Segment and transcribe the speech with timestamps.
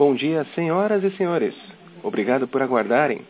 [0.00, 1.56] Bom dia, senhoras e senhores.
[2.04, 3.22] Obrigado por aguardarem.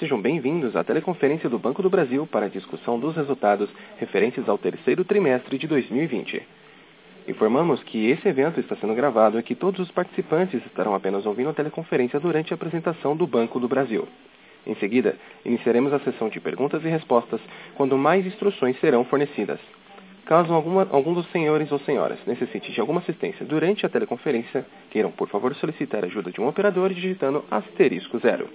[0.00, 4.58] Sejam bem-vindos à teleconferência do Banco do Brasil para a discussão dos resultados referentes ao
[4.58, 6.42] terceiro trimestre de 2020.
[7.28, 11.50] Informamos que esse evento está sendo gravado e que todos os participantes estarão apenas ouvindo
[11.50, 14.08] a teleconferência durante a apresentação do Banco do Brasil.
[14.66, 15.14] Em seguida,
[15.44, 17.40] iniciaremos a sessão de perguntas e respostas,
[17.76, 19.60] quando mais instruções serão fornecidas.
[20.26, 25.12] Caso alguma, algum dos senhores ou senhoras necessite de alguma assistência durante a teleconferência, queiram,
[25.12, 28.48] por favor, solicitar a ajuda de um operador digitando asterisco zero.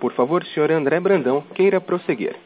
[0.00, 2.36] Por favor, senhor André Brandão, queira prosseguir.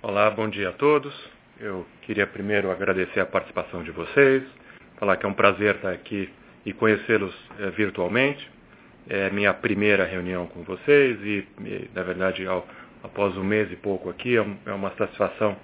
[0.00, 1.12] Olá, bom dia a todos.
[1.58, 4.44] Eu queria primeiro agradecer a participação de vocês,
[4.98, 6.28] falar que é um prazer estar aqui
[6.64, 8.48] e conhecê-los é, virtualmente.
[9.08, 12.66] É minha primeira reunião com vocês e, e na verdade, ao,
[13.02, 15.56] após um mês e pouco aqui, é, é uma satisfação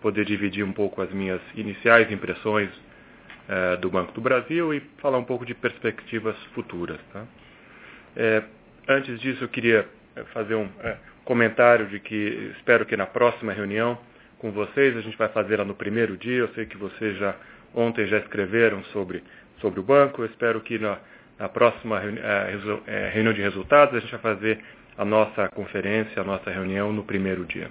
[0.00, 2.70] poder dividir um pouco as minhas iniciais impressões
[3.48, 7.00] é, do Banco do Brasil e falar um pouco de perspectivas futuras.
[7.12, 7.24] Tá?
[8.16, 8.42] É,
[8.86, 13.52] antes disso, eu queria é, fazer um é, comentário de que espero que na próxima
[13.52, 13.98] reunião
[14.38, 17.34] com vocês, a gente vai fazê-la no primeiro dia, eu sei que vocês já
[17.74, 19.22] ontem já escreveram sobre,
[19.60, 20.98] sobre o banco, eu espero que na,
[21.38, 24.60] na próxima é, reunião de resultados a gente vai fazer
[24.96, 27.68] a nossa conferência, a nossa reunião no primeiro dia.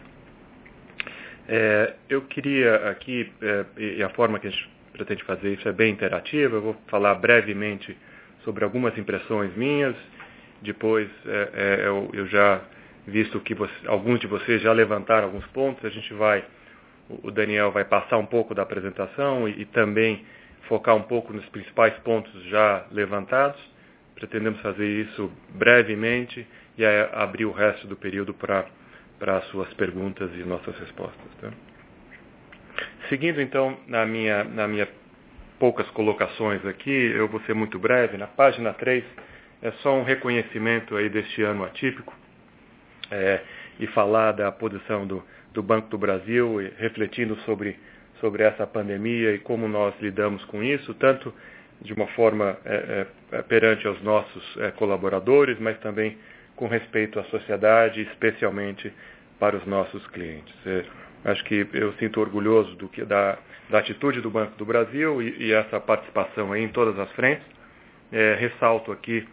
[1.47, 5.72] É, eu queria aqui, é, e a forma que a gente pretende fazer isso é
[5.72, 6.56] bem interativa.
[6.56, 7.96] Eu vou falar brevemente
[8.44, 9.96] sobre algumas impressões minhas.
[10.62, 12.62] Depois, é, é, eu, eu, já
[13.06, 16.44] visto que você, alguns de vocês já levantaram alguns pontos, a gente vai,
[17.09, 20.25] o Daniel vai passar um pouco da apresentação e, e também
[20.68, 23.59] focar um pouco nos principais pontos já levantados.
[24.16, 26.46] Pretendemos fazer isso brevemente
[26.78, 28.66] e abrir o resto do período para
[29.38, 31.31] as suas perguntas e nossas respostas.
[31.40, 31.52] Tá?
[33.09, 34.88] Seguindo então na minha, na minha
[35.59, 38.18] poucas colocações aqui, eu vou ser muito breve.
[38.18, 39.03] Na página 3
[39.62, 42.13] é só um reconhecimento aí deste ano atípico
[43.09, 43.41] é,
[43.79, 45.23] e falar da posição do,
[45.53, 47.78] do Banco do Brasil, refletindo sobre,
[48.19, 51.34] sobre essa pandemia e como nós lidamos com isso, tanto
[51.81, 56.17] de uma forma é, é, perante aos nossos é, colaboradores, mas também
[56.56, 58.91] com respeito à sociedade, especialmente
[59.40, 60.53] para os nossos clientes.
[61.25, 63.38] Acho que eu sinto orgulhoso do que, da,
[63.69, 67.45] da atitude do Banco do Brasil e, e essa participação em todas as frentes.
[68.11, 69.28] É, ressalto aqui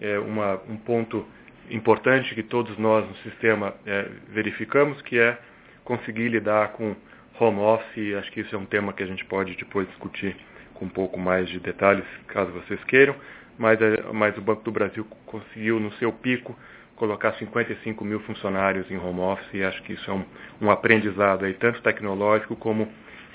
[0.00, 1.26] é, uma, um ponto
[1.70, 5.38] importante que todos nós no sistema é, verificamos, que é
[5.84, 6.96] conseguir lidar com
[7.38, 8.14] home office.
[8.16, 10.36] Acho que isso é um tema que a gente pode depois discutir
[10.74, 13.14] com um pouco mais de detalhes, caso vocês queiram.
[13.58, 16.56] Mas, é, mas o Banco do Brasil conseguiu, no seu pico,
[16.96, 20.24] colocar 55 mil funcionários em home office e acho que isso é um,
[20.62, 22.88] um aprendizado aí, tanto tecnológico como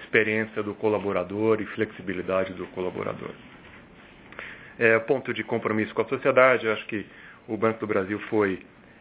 [0.04, 3.32] experiência do colaborador e flexibilidade do colaborador.
[4.78, 7.06] É, ponto de compromisso com a sociedade, acho que
[7.48, 8.60] o Banco do Brasil foi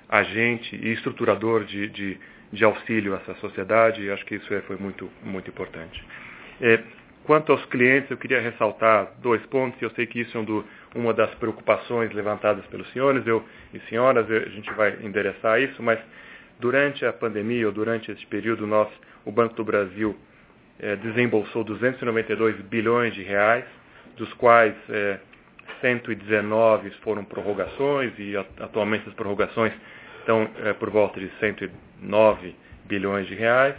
[0.08, 2.18] agente e estruturador de, de,
[2.52, 6.02] de auxílio a essa sociedade e acho que isso é, foi muito, muito importante.
[6.60, 6.82] É,
[7.24, 10.44] quanto aos clientes, eu queria ressaltar dois pontos, e eu sei que isso é um
[10.44, 10.64] do,
[10.98, 15.82] uma das preocupações levantadas pelos senhores eu, e senhoras, eu, a gente vai endereçar isso,
[15.82, 15.98] mas
[16.58, 18.88] durante a pandemia ou durante esse período, nós,
[19.24, 20.16] o Banco do Brasil
[20.80, 23.64] é, desembolsou 292 bilhões de reais,
[24.16, 25.18] dos quais é,
[25.80, 29.72] 119 foram prorrogações e atualmente as prorrogações
[30.18, 32.54] estão é, por volta de 109
[32.86, 33.76] bilhões de reais.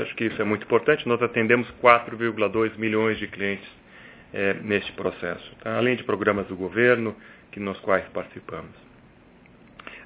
[0.00, 1.06] Acho que isso é muito importante.
[1.06, 3.68] Nós atendemos 4,2 milhões de clientes
[4.32, 5.76] é, neste processo, tá?
[5.76, 7.14] além de programas do governo
[7.50, 8.70] que, nos quais participamos.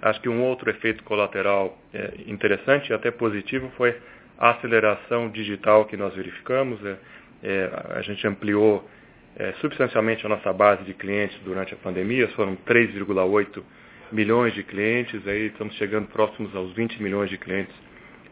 [0.00, 3.96] Acho que um outro efeito colateral é, interessante e até positivo foi
[4.38, 6.84] a aceleração digital que nós verificamos.
[6.84, 6.96] É,
[7.44, 8.88] é, a gente ampliou
[9.36, 13.62] é, substancialmente a nossa base de clientes durante a pandemia, foram 3,8
[14.10, 17.74] milhões de clientes, aí estamos chegando próximos aos 20 milhões de clientes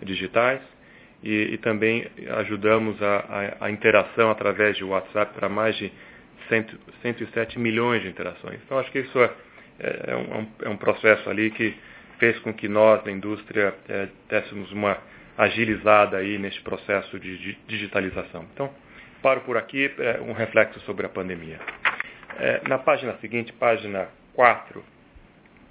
[0.03, 0.61] digitais
[1.23, 2.07] e, e também
[2.39, 5.93] ajudamos a, a, a, interação através de WhatsApp para mais de
[6.49, 6.67] 100,
[7.03, 8.61] 107 milhões de interações.
[8.65, 9.31] Então, acho que isso é,
[9.79, 11.75] é, é, um, é um, processo ali que
[12.19, 14.09] fez com que nós, da indústria, é,
[14.73, 14.99] uma
[15.37, 18.47] agilizada aí nesse processo de, de digitalização.
[18.53, 18.71] Então,
[19.23, 21.59] paro por aqui, é, um reflexo sobre a pandemia.
[22.39, 24.83] É, na página seguinte, página 4,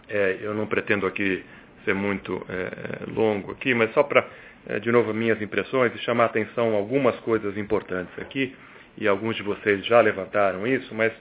[0.07, 1.43] é, eu não pretendo aqui
[1.85, 4.25] ser muito é, longo aqui, mas só para é,
[4.81, 8.55] de novo minhas impressões e chamar a atenção algumas coisas importantes aqui,
[8.97, 11.13] e alguns de vocês já levantaram isso, mas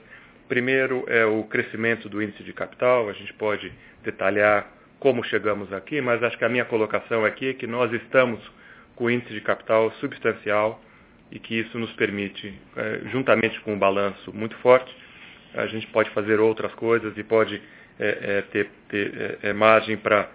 [0.47, 3.71] primeiro é o crescimento do índice de capital, a gente pode
[4.03, 4.67] detalhar
[4.99, 8.39] como chegamos aqui, mas acho que a minha colocação aqui é que nós estamos
[8.95, 10.81] com índice de capital substancial
[11.31, 14.93] e que isso nos permite, é, juntamente com um balanço muito forte,
[15.53, 17.61] a gente pode fazer outras coisas e pode
[17.99, 20.27] é, é, ter, ter é, é, margem para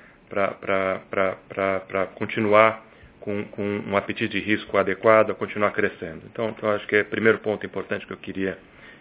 [2.14, 2.84] continuar
[3.24, 6.20] com, com, um apetite de risco adequado a continuar crescendo.
[6.30, 8.58] Então, então, acho que é o primeiro ponto importante que eu queria,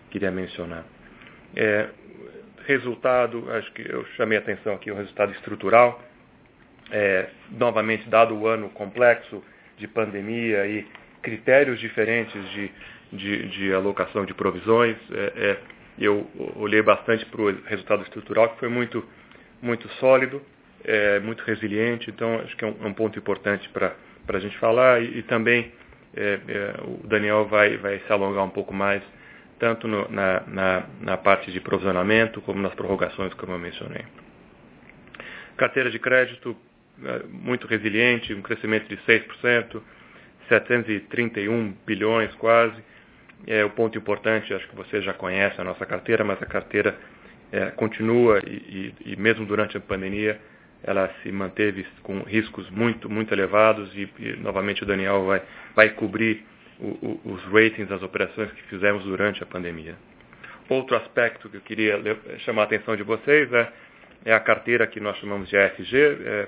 [0.09, 0.85] queria mencionar.
[1.53, 1.89] É,
[2.65, 6.01] resultado, acho que eu chamei a atenção aqui, o resultado estrutural,
[6.89, 9.43] é, novamente, dado o ano complexo
[9.77, 10.87] de pandemia e
[11.21, 12.71] critérios diferentes de,
[13.11, 15.57] de, de alocação de provisões, é, é
[15.99, 19.05] eu olhei bastante para o resultado estrutural, que foi muito,
[19.61, 20.41] muito sólido,
[20.83, 23.93] é, muito resiliente, então acho que é um, um ponto importante para
[24.25, 25.71] para a gente falar e, e também
[26.15, 29.01] é, é, o Daniel vai, vai se alongar um pouco mais,
[29.59, 34.03] tanto no, na, na, na, parte de provisionamento como nas prorrogações, como eu mencionei.
[35.57, 36.55] Carteira de crédito
[37.03, 39.81] é, muito resiliente, um crescimento de 6%,
[40.47, 42.75] 731 bilhões quase.
[43.45, 46.95] É o ponto importante, acho que você já conhece a nossa carteira, mas a carteira
[47.51, 50.39] é, continua e, e, e mesmo durante a pandemia
[50.83, 55.41] ela se manteve com riscos muito, muito elevados e, e novamente o Daniel vai,
[55.75, 56.45] vai cobrir
[56.80, 59.95] o, o, os ratings das operações que fizemos durante a pandemia.
[60.69, 62.01] Outro aspecto que eu queria
[62.39, 63.71] chamar a atenção de vocês é,
[64.25, 65.97] é a carteira que nós chamamos de ESG.
[65.97, 66.47] É,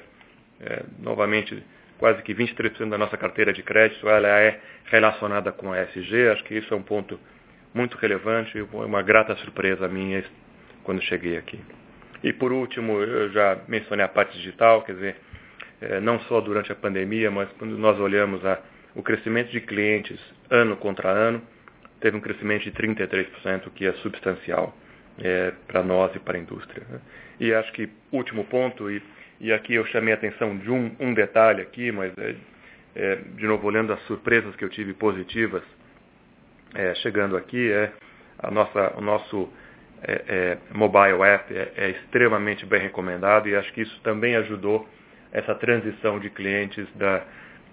[0.62, 1.62] é, novamente,
[1.98, 6.30] quase que 23% da nossa carteira de crédito ela é relacionada com a ESG.
[6.30, 7.20] Acho que isso é um ponto
[7.74, 10.24] muito relevante e uma grata surpresa minha
[10.84, 11.60] quando cheguei aqui.
[12.24, 15.16] E por último, eu já mencionei a parte digital, quer dizer,
[15.82, 18.60] é, não só durante a pandemia, mas quando nós olhamos a,
[18.96, 20.20] o crescimento de clientes
[20.50, 21.42] ano contra ano,
[22.00, 24.76] teve um crescimento de 33%, que é substancial
[25.20, 26.86] é, para nós e para a indústria.
[26.90, 27.00] Né?
[27.40, 29.02] E acho que último ponto, e,
[29.40, 32.36] e aqui eu chamei a atenção de um, um detalhe aqui, mas é,
[32.96, 35.64] é, de novo olhando as surpresas que eu tive positivas
[36.74, 37.92] é, chegando aqui, é
[38.40, 39.50] a nossa, o nosso
[40.08, 44.88] é, é, mobile app é, é, extremamente bem recomendado e acho que isso também ajudou
[45.32, 47.24] essa transição de clientes da,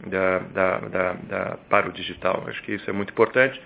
[0.07, 2.45] da, da, da, para o digital.
[2.49, 3.61] Acho que isso é muito importante.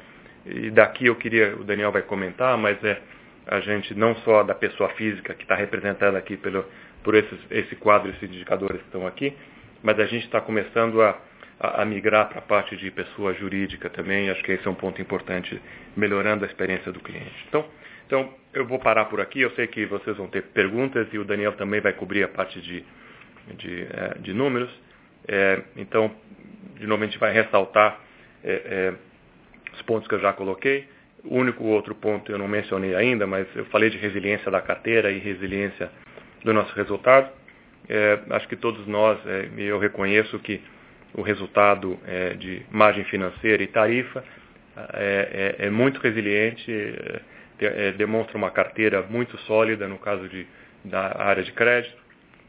[0.45, 3.01] E daqui eu queria, o Daniel vai comentar, mas é
[3.47, 6.65] a gente não só da pessoa física que está representada aqui pelo,
[7.05, 9.33] por esses, esse quadro, esses indicadores que estão aqui,
[9.83, 11.17] mas a gente está começando a,
[11.61, 14.29] a, a migrar para a parte de pessoa jurídica também.
[14.29, 15.63] Acho que esse é um ponto importante,
[15.97, 17.33] melhorando a experiência do cliente.
[17.49, 17.65] Então,
[18.07, 19.43] então, eu vou parar por aqui.
[19.43, 22.59] Eu sei que vocês vão ter perguntas e o Daniel também vai cobrir a parte
[22.61, 22.83] de,
[23.55, 24.71] de, é, de números.
[25.29, 26.11] É, então,
[26.77, 28.01] de novo, a gente vai ressaltar
[28.43, 28.95] é, é,
[29.75, 30.89] os pontos que eu já coloquei.
[31.23, 35.11] O único outro ponto eu não mencionei ainda, mas eu falei de resiliência da carteira
[35.11, 35.91] e resiliência
[36.43, 37.31] do nosso resultado.
[37.89, 40.63] É, acho que todos nós, é, eu reconheço que
[41.13, 41.99] o resultado
[42.39, 44.23] de margem financeira e tarifa
[44.93, 46.71] é, muito resiliente
[47.61, 50.47] é, demonstra uma carteira muito sólida no caso de,
[50.85, 51.97] da área de crédito,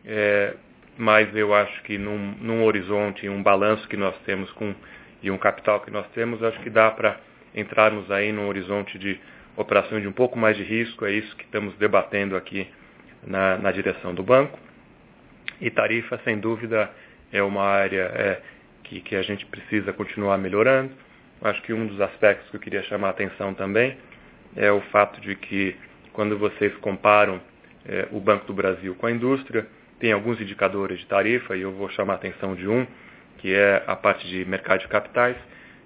[0.06, 0.54] é,
[0.98, 4.74] mas eu acho que num, num horizonte, um balanço que nós temos com,
[5.22, 7.20] e um capital que nós temos, acho que dá para
[7.56, 9.20] entrarmos aí num horizonte de
[9.56, 12.68] operação de um pouco mais de risco, é isso que estamos debatendo aqui
[13.26, 14.58] na, na direção do banco.
[15.60, 16.90] E tarifa, sem dúvida,
[17.32, 18.42] é uma área é,
[18.84, 20.92] que, que a gente precisa continuar melhorando.
[21.42, 23.98] Acho que um dos aspectos que eu queria chamar a atenção também
[24.58, 25.76] é o fato de que
[26.12, 27.40] quando vocês comparam
[27.86, 29.68] é, o Banco do Brasil com a indústria,
[30.00, 32.86] tem alguns indicadores de tarifa, e eu vou chamar a atenção de um,
[33.38, 35.38] que é a parte de mercado de capitais,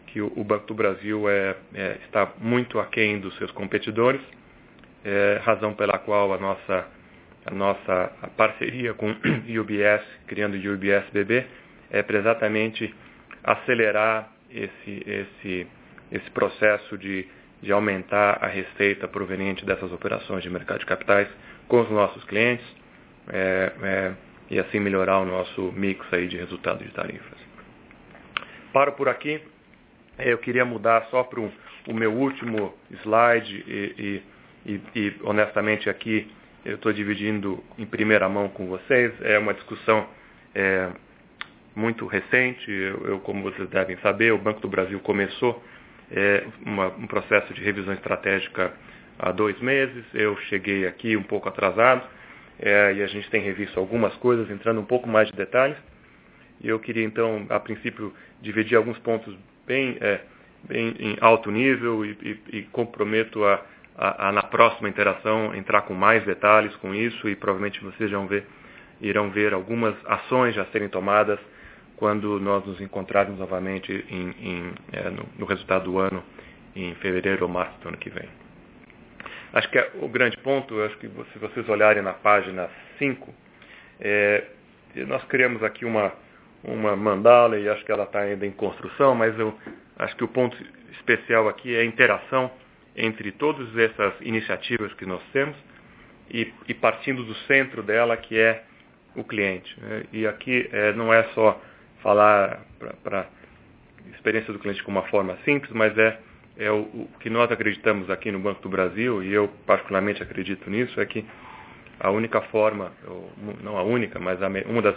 [0.07, 4.21] que o, Banco do Brasil é, é, está muito aquém dos seus competidores,
[5.05, 6.87] é, razão pela qual a nossa,
[7.45, 9.07] a nossa parceria com
[9.59, 11.45] UBS, criando o UBS BB,
[11.89, 12.93] é para exatamente
[13.43, 15.67] acelerar esse, esse,
[16.11, 17.25] esse processo de
[17.61, 21.27] de aumentar a receita proveniente dessas operações de mercado de capitais
[21.67, 22.65] com os nossos clientes.
[23.29, 24.11] É, é,
[24.51, 27.39] e assim melhorar o nosso mix aí de resultado de tarifas.
[28.73, 29.41] Paro por aqui.
[30.19, 34.21] Eu queria mudar só para o meu último slide e,
[34.65, 36.29] e, e honestamente aqui
[36.65, 39.13] eu estou dividindo em primeira mão com vocês.
[39.21, 40.05] É uma discussão
[40.53, 40.89] é,
[41.73, 42.69] muito recente.
[42.69, 45.63] Eu, eu, como vocês devem saber, o Banco do Brasil começou
[46.11, 48.73] é, uma, um processo de revisão estratégica
[49.17, 50.03] há dois meses.
[50.13, 52.03] Eu cheguei aqui um pouco atrasado
[52.59, 55.77] é, e a gente tem revisto algumas coisas, entrando um pouco mais de detalhes.
[56.61, 60.21] E eu queria então, a princípio, dividir alguns pontos bem, é,
[60.63, 63.63] bem em alto nível e, e, e comprometo a,
[63.97, 68.27] a, a, na próxima interação, entrar com mais detalhes com isso e provavelmente vocês vão
[68.27, 68.45] ver,
[68.99, 71.39] irão ver algumas ações já serem tomadas
[72.01, 76.23] quando nós nos encontrarmos novamente em, em, é, no, no, resultado do ano,
[76.75, 78.27] em fevereiro ou março do ano que vem.
[79.53, 82.67] Acho que é o grande ponto, acho que se vocês olharem na página
[82.97, 83.31] 5,
[83.99, 84.45] é,
[85.07, 86.11] nós criamos aqui uma,
[86.63, 89.55] uma mandala e acho que ela está ainda em construção, mas eu
[89.99, 90.57] acho que o ponto
[90.93, 92.49] especial aqui é a interação
[92.95, 95.55] entre todas essas iniciativas que nós temos
[96.31, 98.63] e, e partindo do centro dela, que é
[99.15, 99.79] o cliente.
[99.79, 100.03] Né?
[100.11, 101.61] E aqui é, não é só
[102.01, 102.61] falar
[103.03, 106.19] para a experiência do cliente com uma forma simples, mas é,
[106.57, 110.69] é o, o, que nós acreditamos aqui no Banco do Brasil, e eu particularmente acredito
[110.69, 111.25] nisso, é que
[111.99, 112.91] a única forma,
[113.61, 114.95] não a única, mas a, uma das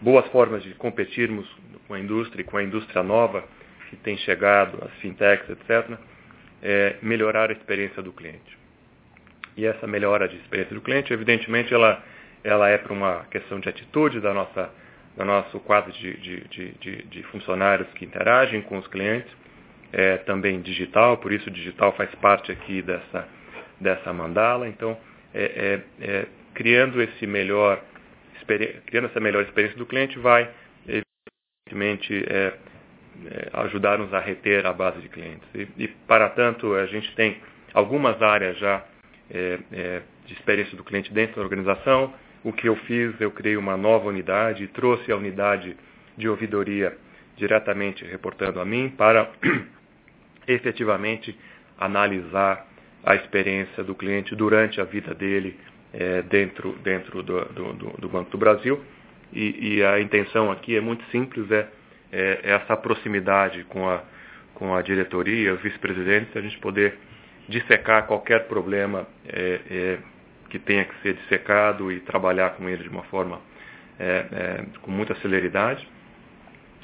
[0.00, 1.48] boas formas de competirmos
[1.86, 3.44] com a indústria e com a indústria nova
[3.88, 5.98] que tem chegado, as fintechs, etc.,
[6.62, 8.58] é melhorar a experiência do cliente.
[9.56, 12.02] E essa melhora de experiência do cliente, evidentemente, ela,
[12.44, 14.70] ela é para uma questão de atitude da nossa
[15.20, 19.30] do nosso quadro de, de, de, de, funcionários que interagem com os clientes,
[19.92, 23.28] é também digital, por isso o digital faz parte aqui dessa,
[23.78, 24.66] dessa mandala.
[24.66, 24.96] Então,
[25.34, 27.82] é, é, é, criando, esse melhor,
[28.86, 30.48] criando essa melhor experiência do cliente vai,
[30.86, 32.54] evidentemente, é,
[33.26, 35.46] é, ajudar-nos a reter a base de clientes.
[35.54, 37.36] E, e, para tanto, a gente tem
[37.74, 38.82] algumas áreas já
[39.30, 43.76] é, de experiência do cliente dentro da organização, o que eu fiz, eu criei uma
[43.76, 45.76] nova unidade, trouxe a unidade
[46.16, 46.96] de ouvidoria
[47.36, 49.30] diretamente reportando a mim para
[50.46, 51.36] efetivamente
[51.78, 52.66] analisar
[53.04, 55.58] a experiência do cliente durante a vida dele
[55.92, 58.80] é, dentro, dentro do, do, do, Banco do Brasil.
[59.32, 61.68] E, e, a intenção aqui é muito simples, é,
[62.12, 64.02] é, é essa proximidade com a,
[64.54, 66.98] com a diretoria, os vice-presidentes, a gente poder
[67.48, 69.98] dissecar qualquer problema é
[70.50, 73.40] que tenha que ser dissecado e trabalhar com ele de uma forma
[73.98, 75.86] é, é, com muita celeridade.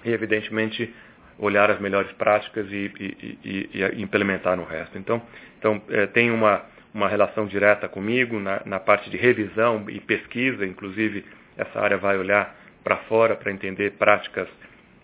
[0.05, 0.95] E, evidentemente,
[1.39, 4.97] olhar as melhores práticas e, e, e, e implementar no resto.
[4.97, 5.21] Então,
[5.59, 6.63] então é, tem uma,
[6.95, 11.25] uma relação direta comigo na, na parte de revisão e pesquisa, inclusive
[11.57, 14.49] essa área vai olhar para fora para entender práticas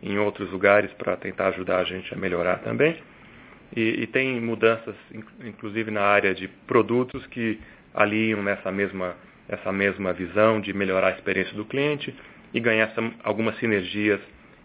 [0.02, 2.96] em outros lugares para tentar ajudar a gente a melhorar também.
[3.74, 4.94] E, e, tem mudanças,
[5.42, 7.58] inclusive na área de produtos, que
[7.94, 9.16] aliam nessa mesma,
[9.48, 12.14] essa mesma visão de melhorar a experiência do cliente
[12.52, 12.92] e ganhar
[13.24, 14.20] algumas sinergias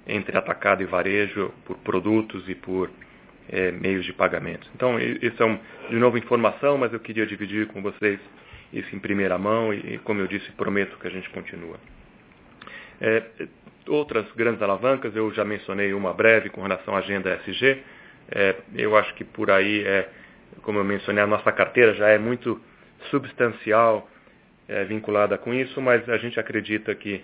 [0.05, 2.89] entre atacado e varejo por produtos e por
[3.49, 4.69] é, meios de pagamento.
[4.75, 8.19] Então, isso é, um, de novo, informação, mas eu queria dividir com vocês
[8.71, 11.77] isso em primeira mão e, como eu disse, prometo que a gente continua.
[12.99, 13.23] É,
[13.87, 17.81] outras grandes alavancas, eu já mencionei uma breve com relação à agenda SG.
[18.29, 20.09] É, eu acho que por aí, é,
[20.61, 22.59] como eu mencionei, a nossa carteira já é muito
[23.09, 24.09] substancial
[24.67, 27.23] é, vinculada com isso, mas a gente acredita que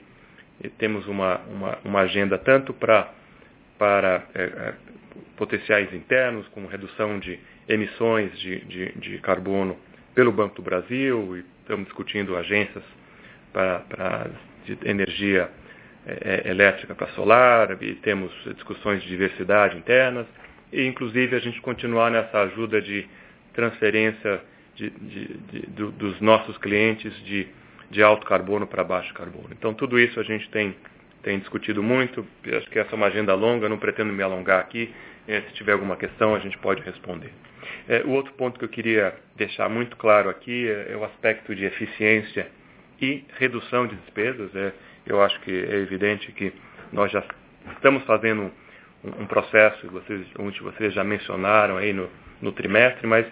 [0.77, 3.12] temos uma, uma, uma agenda tanto pra,
[3.77, 4.74] para é,
[5.36, 9.77] potenciais internos, como redução de emissões de, de, de, carbono
[10.13, 12.84] pelo Banco do Brasil, e estamos discutindo agências
[13.51, 14.30] para, para
[14.65, 15.50] de energia
[16.06, 20.27] é, elétrica para solar, e temos discussões de diversidade internas,
[20.72, 23.08] e inclusive a gente continuar nessa ajuda de
[23.53, 24.42] transferência
[24.75, 25.25] de, de,
[25.68, 27.48] do, dos nossos clientes de,
[27.92, 29.50] de alto carbono para baixo carbono.
[29.51, 30.75] Então, tudo isso a gente tem,
[31.22, 32.25] tem discutido muito.
[32.46, 34.94] Acho que essa é uma agenda longa, não pretendo me alongar aqui.
[35.27, 37.32] É, se tiver alguma questão, a gente pode responder.
[37.88, 41.56] É, o outro ponto que eu queria deixar muito claro aqui é, é o aspecto
[41.56, 42.48] de eficiência
[43.01, 44.51] e redução de despesas.
[45.06, 46.53] Eu acho que é evidente que
[46.92, 47.24] nós já
[47.75, 48.51] estamos fazendo
[49.03, 52.10] um, um processo, vocês, onde vocês já mencionaram aí no,
[52.42, 53.25] no trimestre, mas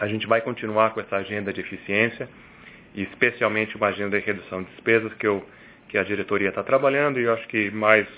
[0.00, 2.26] a gente vai continuar com essa agenda de eficiência,
[2.94, 5.46] especialmente uma agenda de redução de despesas que, eu,
[5.88, 8.08] que a diretoria está trabalhando, e eu acho que mais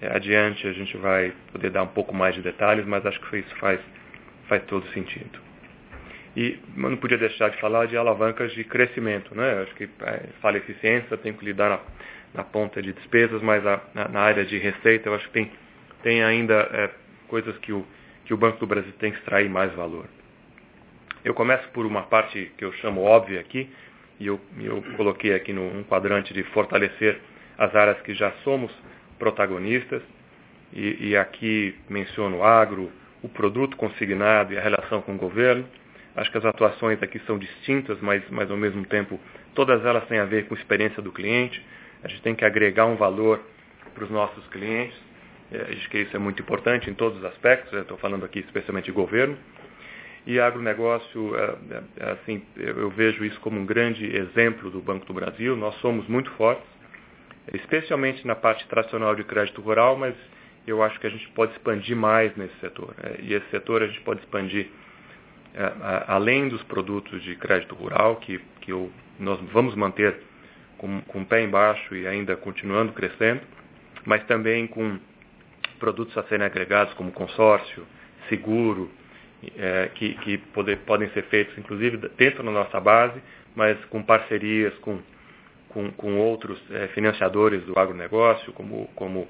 [0.00, 3.38] é, adiante a gente vai poder dar um pouco mais de detalhes, mas acho que
[3.38, 3.80] isso faz,
[4.48, 5.40] faz todo sentido.
[6.36, 9.34] E não podia deixar de falar de alavancas de crescimento.
[9.34, 9.62] Né?
[9.62, 11.80] Acho que é, fala eficiência, tem que lidar na,
[12.32, 15.50] na ponta de despesas, mas a, na, na, área de receita eu acho que tem,
[16.00, 16.90] tem ainda é,
[17.26, 17.84] coisas que o,
[18.24, 20.06] que o Banco do Brasil tem que extrair mais valor.
[21.24, 23.68] Eu começo por uma parte que eu chamo óbvia aqui,
[24.20, 27.18] e eu, eu coloquei aqui num quadrante de fortalecer
[27.56, 28.72] as áreas que já somos
[29.18, 30.02] protagonistas,
[30.72, 32.90] e, e aqui menciono o agro,
[33.22, 35.66] o produto consignado e a relação com o governo.
[36.16, 39.20] Acho que as atuações aqui são distintas, mas, mas ao mesmo tempo
[39.54, 41.64] todas elas têm a ver com a experiência do cliente.
[42.02, 43.40] A gente tem que agregar um valor
[43.94, 44.96] para os nossos clientes.
[45.50, 47.72] É, acho que isso é muito importante em todos os aspectos.
[47.72, 49.36] Estou falando aqui especialmente de governo.
[50.28, 51.56] E agronegócio, é,
[52.00, 55.56] é, assim, eu vejo isso como um grande exemplo do Banco do Brasil.
[55.56, 56.66] Nós somos muito fortes,
[57.54, 60.14] especialmente na parte tradicional de crédito rural, mas
[60.66, 62.94] eu acho que a gente pode expandir mais nesse setor.
[63.02, 64.68] É, e esse setor a gente pode expandir
[65.54, 65.72] é,
[66.08, 70.14] além dos produtos de crédito rural, que, que eu, nós vamos manter
[70.76, 73.40] com, com o pé embaixo e ainda continuando crescendo,
[74.04, 74.98] mas também com
[75.80, 77.86] produtos a serem agregados como consórcio,
[78.28, 78.90] seguro,
[79.56, 83.20] é, que, que poder, podem ser feitos inclusive dentro da nossa base,
[83.54, 85.00] mas com parcerias com,
[85.68, 89.28] com, com outros é, financiadores do agronegócio, como, como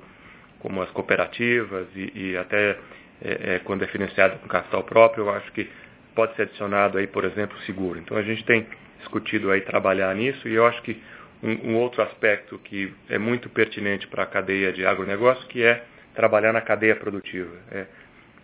[0.60, 2.78] como as cooperativas e, e até
[3.22, 5.68] é, é, quando é financiado com capital próprio, eu acho que
[6.14, 7.98] pode ser adicionado aí, por exemplo, seguro.
[7.98, 8.66] Então a gente tem
[8.98, 11.00] discutido aí trabalhar nisso e eu acho que
[11.42, 15.84] um, um outro aspecto que é muito pertinente para a cadeia de agronegócio, que é
[16.14, 17.54] trabalhar na cadeia produtiva.
[17.70, 17.86] É,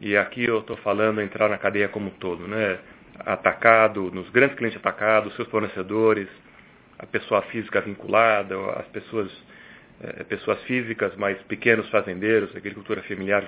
[0.05, 2.79] e aqui eu estou falando entrar na cadeia como um todo, né?
[3.21, 6.29] Atacado, nos grandes clientes atacados, seus fornecedores,
[6.99, 9.31] a pessoa física vinculada, as pessoas
[10.01, 13.45] é, pessoas físicas, mas pequenos fazendeiros, agricultura familiar,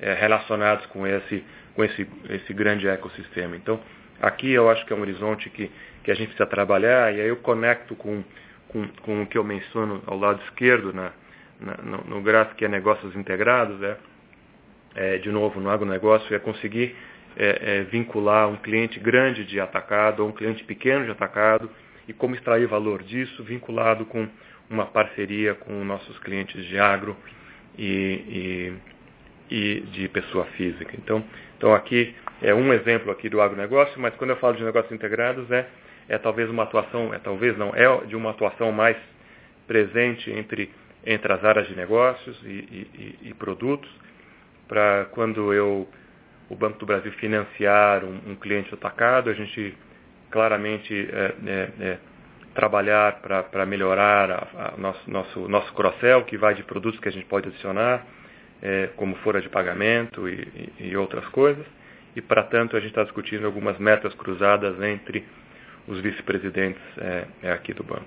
[0.00, 1.44] é, relacionados com esse,
[1.74, 3.56] com esse, esse grande ecossistema.
[3.56, 3.80] Então,
[4.20, 5.70] aqui eu acho que é um horizonte que,
[6.02, 8.22] que a gente precisa trabalhar, e aí eu conecto com,
[8.68, 11.12] com, com o que eu menciono ao lado esquerdo, na,
[11.60, 13.96] na no, no, gráfico que é negócios integrados, é,
[14.94, 16.94] é, de novo, no agronegócio, é conseguir
[17.36, 21.70] é, é, vincular um cliente grande de atacado ou um cliente pequeno de atacado
[22.06, 24.28] e como extrair valor disso vinculado com
[24.68, 27.16] uma parceria com nossos clientes de agro
[27.78, 28.72] e,
[29.50, 30.94] e, e de pessoa física.
[30.96, 31.24] Então,
[31.56, 35.50] então aqui é um exemplo aqui do agronegócio, mas quando eu falo de negócios integrados
[35.50, 35.66] é,
[36.08, 38.96] é talvez uma atuação, é talvez não, é de uma atuação mais
[39.66, 40.70] presente entre,
[41.06, 43.88] entre as áreas de negócios e, e produtos,
[44.68, 45.88] para quando eu,
[46.48, 49.76] o Banco do Brasil financiar um, um cliente atacado, a gente
[50.30, 51.98] claramente é, é, é,
[52.54, 57.12] trabalhar para melhorar a, a nosso, nosso, nosso cross-sell, que vai de produtos que a
[57.12, 58.04] gente pode adicionar,
[58.62, 61.64] é, como fora de pagamento e, e, e outras coisas.
[62.14, 65.24] E, para tanto, a gente está discutindo algumas metas cruzadas entre
[65.88, 68.04] os vice-presidentes é, é aqui do banco.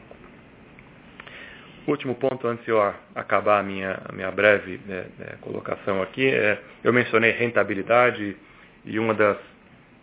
[1.87, 2.81] Último ponto, antes de eu
[3.13, 8.35] acabar a minha, a minha breve é, é, colocação aqui, é, eu mencionei rentabilidade
[8.83, 9.37] e uma das,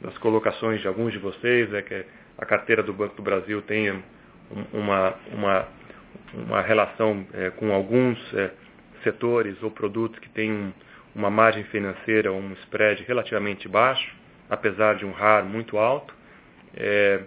[0.01, 2.05] das colocações de alguns de vocês é que
[2.39, 4.01] a carteira do Banco do Brasil tem
[4.73, 5.69] uma, uma,
[6.33, 8.53] uma relação é, com alguns é,
[9.03, 10.73] setores ou produtos que têm um,
[11.17, 14.15] uma margem financeira, um spread relativamente baixo,
[14.49, 16.15] apesar de um RAR muito alto.
[16.77, 17.23] É,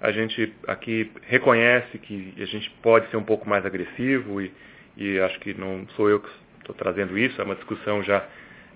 [0.00, 4.52] a gente aqui reconhece que a gente pode ser um pouco mais agressivo e,
[4.96, 6.28] e acho que não sou eu que
[6.60, 8.24] estou trazendo isso, é uma discussão já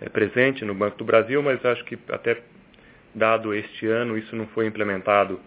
[0.01, 2.41] é, presente no Banco do Brasil, mas acho que até
[3.15, 5.41] dado este ano isso não foi implementado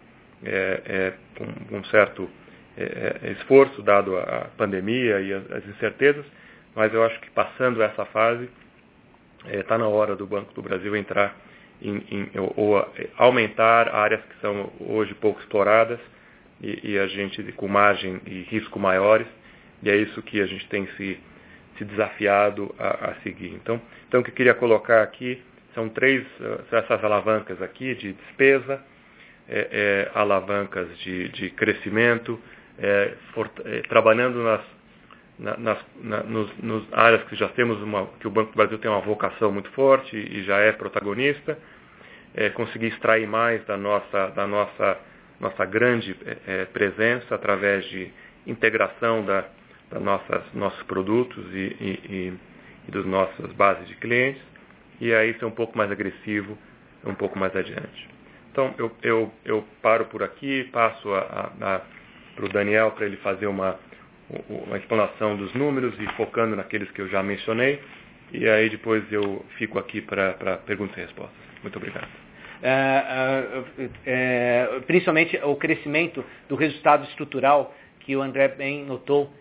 [0.43, 2.29] é, é, com um certo
[2.77, 6.25] é, é, esforço, dado a pandemia e as, as, incertezas,
[6.75, 8.49] mas eu acho que passando essa fase,
[9.47, 11.35] está é, na hora do Banco do Brasil entrar
[11.81, 12.85] em, em, ou,
[13.17, 15.99] aumentar áreas que são hoje pouco exploradas
[16.61, 19.27] e, e, a gente com margem e risco maiores,
[19.83, 21.19] e é isso que a gente tem se,
[21.77, 23.49] se desafiado a, a seguir.
[23.53, 25.41] Então, então, o que eu queria colocar aqui
[25.73, 26.25] são três,
[26.71, 28.81] essas alavancas aqui de despesa,
[29.47, 32.39] é, é, alavancas de, de crescimento,
[32.79, 34.61] é, for, é, trabalhando nas,
[35.37, 38.77] na, nas na, nos, nos, áreas que já temos uma, que o Banco do Brasil
[38.77, 41.57] tem uma vocação muito forte e já é protagonista,
[42.33, 44.97] é, conseguir extrair mais da nossa, da nossa,
[45.39, 48.11] nossa grande é, é, presença através de
[48.47, 49.45] integração da,
[49.91, 52.33] da nossas, nossos produtos e, e, e,
[52.87, 54.41] e das nossas bases de clientes,
[54.99, 56.57] e aí ser um pouco mais agressivo
[57.05, 58.09] um pouco mais adiante.
[58.51, 61.09] Então, eu, eu, eu paro por aqui, passo
[62.35, 63.77] para o Daniel para ele fazer uma,
[64.49, 67.79] uma explanação dos números e focando naqueles que eu já mencionei.
[68.31, 71.37] E aí depois eu fico aqui para perguntas e respostas.
[71.61, 72.07] Muito obrigado.
[74.87, 79.31] principalmente o crescimento do resultado estrutural que o André bem notou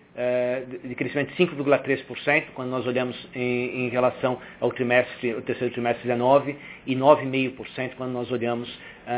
[0.85, 6.03] de crescimento de 5,3% quando nós olhamos em, em, relação ao trimestre, o terceiro trimestre
[6.07, 8.69] 19 e 9,5% quando nós olhamos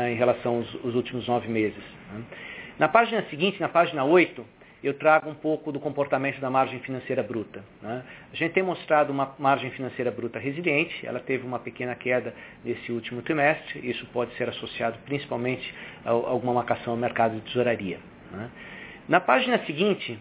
[0.09, 1.83] em relação aos, aos últimos nove meses.
[2.11, 2.23] Né?
[2.79, 4.43] Na página seguinte, na página 8,
[4.83, 7.63] eu trago um pouco do comportamento da margem financeira bruta.
[7.81, 8.03] Né?
[8.31, 12.91] A gente tem mostrado uma margem financeira bruta resiliente, ela teve uma pequena queda nesse
[12.91, 15.73] último trimestre, isso pode ser associado principalmente
[16.05, 17.99] a alguma marcação ao mercado de tesouraria.
[18.31, 18.49] Né?
[19.07, 20.19] Na página seguinte,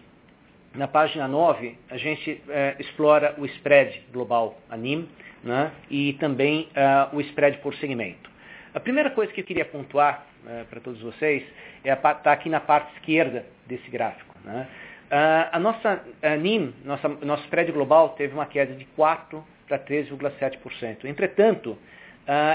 [0.75, 5.09] na página 9, a gente é, explora o spread global, a NIM,
[5.43, 5.73] né?
[5.91, 8.31] e também uh, o spread por segmento.
[8.75, 11.43] A primeira coisa que eu queria pontuar uh, para todos vocês
[11.85, 14.35] é está aqui na parte esquerda desse gráfico.
[14.45, 14.67] Né?
[15.07, 19.79] Uh, a nossa a NIM, nossa, nosso spread global, teve uma queda de 4 para
[19.79, 21.05] 13,7%.
[21.05, 21.79] Entretanto, uh,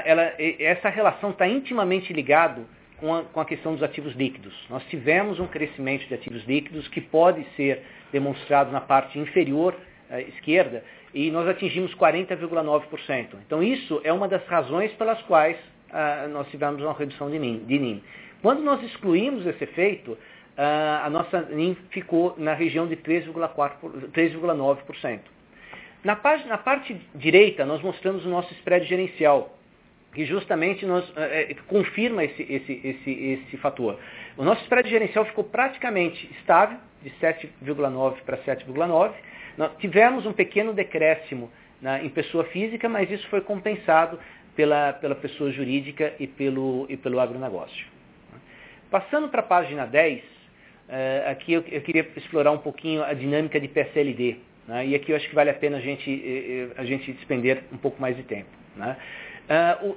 [0.03, 2.61] ela, essa relação está intimamente ligada
[2.97, 4.53] com a, com a questão dos ativos líquidos.
[4.69, 9.73] Nós tivemos um crescimento de ativos líquidos que pode ser demonstrado na parte inferior
[10.09, 13.27] uh, esquerda e nós atingimos 40,9%.
[13.45, 15.57] Então isso é uma das razões pelas quais
[15.91, 18.03] uh, nós tivemos uma redução de NIM, de NIM.
[18.41, 20.17] Quando nós excluímos esse efeito, uh,
[21.03, 25.19] a nossa NIM ficou na região de 3,9%.
[26.03, 29.55] Na, na parte direita, nós mostramos o nosso spread gerencial,
[30.13, 33.99] que justamente nos, é, confirma esse, esse, esse, esse fator.
[34.35, 39.11] O nosso spread gerencial ficou praticamente estável, de 7,9 para 7,9.
[39.57, 41.51] Nós tivemos um pequeno decréscimo
[41.81, 44.19] na, em pessoa física, mas isso foi compensado
[44.55, 47.85] pela, pela pessoa jurídica e pelo, e pelo agronegócio.
[48.89, 50.21] Passando para a página 10,
[50.89, 54.37] é, aqui eu, eu, queria explorar um pouquinho a dinâmica de PSLD.
[54.67, 54.87] Né?
[54.87, 58.01] E aqui eu acho que vale a pena a gente, a gente despender um pouco
[58.01, 58.49] mais de tempo.
[58.75, 58.97] Né?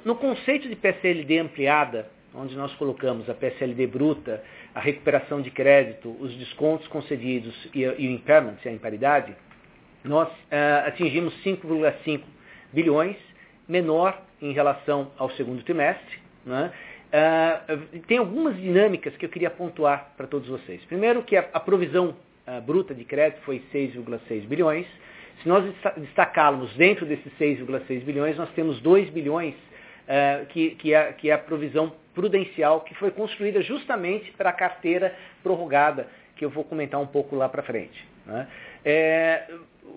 [0.05, 4.43] No conceito de PSLD ampliada, onde nós colocamos a PSLD bruta,
[4.75, 9.35] a recuperação de crédito, os descontos concedidos e, o impairment, a imparidade,
[10.03, 10.29] nós
[10.87, 12.23] atingimos 5,5
[12.73, 13.17] bilhões,
[13.69, 16.19] menor em relação ao segundo trimestre.
[16.45, 16.73] Né?
[17.15, 20.85] Uh, tem algumas dinâmicas que eu queria pontuar para todos vocês.
[20.87, 24.87] Primeiro que a, a provisão uh, bruta de crédito foi 6,6 bilhões.
[25.43, 25.65] Se nós
[25.97, 31.35] destacarmos dentro desses 6,6 bilhões, nós temos 2 bilhões uh, que, que, é, que é
[31.35, 37.01] a provisão prudencial que foi construída justamente para a carteira prorrogada, que eu vou comentar
[37.01, 38.07] um pouco lá para frente.
[38.27, 38.49] Né?
[38.85, 39.51] É,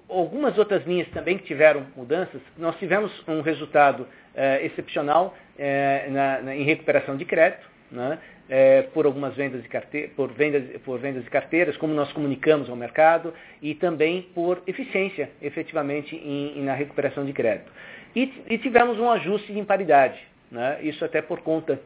[0.09, 6.41] algumas outras linhas também que tiveram mudanças, nós tivemos um resultado é, excepcional é, na,
[6.41, 8.19] na, em recuperação de crédito, né?
[8.49, 12.75] é, por algumas vendas de, por, vendas, por vendas de carteiras, como nós comunicamos ao
[12.75, 17.71] mercado, e também por eficiência, efetivamente, em, em na recuperação de crédito.
[18.15, 20.19] E, e, tivemos um ajuste de imparidade,
[20.51, 20.79] né?
[20.81, 21.79] isso até por conta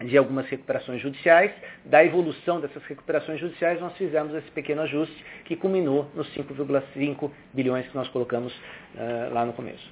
[0.00, 1.52] de algumas recuperações judiciais,
[1.84, 7.86] da evolução dessas recuperações judiciais, nós fizemos esse pequeno ajuste que culminou nos 5,5 bilhões
[7.86, 9.88] que nós colocamos uh, lá no começo.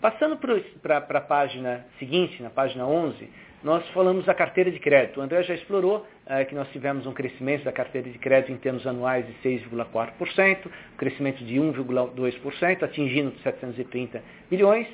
[0.00, 0.36] Passando
[0.82, 3.28] para a página seguinte, na página 11,
[3.62, 5.20] nós falamos da carteira de crédito.
[5.20, 8.56] O André já explorou uh, que nós tivemos um crescimento da carteira de crédito em
[8.56, 14.88] termos anuais de 6,4%, um crescimento de 1,2%, atingindo 730 bilhões.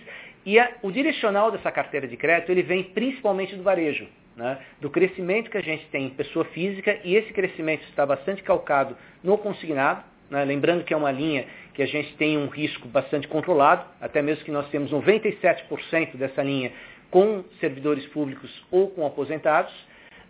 [0.45, 4.07] E a, o direcional dessa carteira de crédito ele vem principalmente do varejo,
[4.39, 8.41] né, do crescimento que a gente tem em pessoa física, e esse crescimento está bastante
[8.43, 10.45] calcado no consignado, né?
[10.45, 14.45] Lembrando que é uma linha que a gente tem um risco bastante controlado, até mesmo
[14.45, 16.71] que nós temos 97% dessa linha
[17.11, 19.73] com servidores públicos ou com aposentados.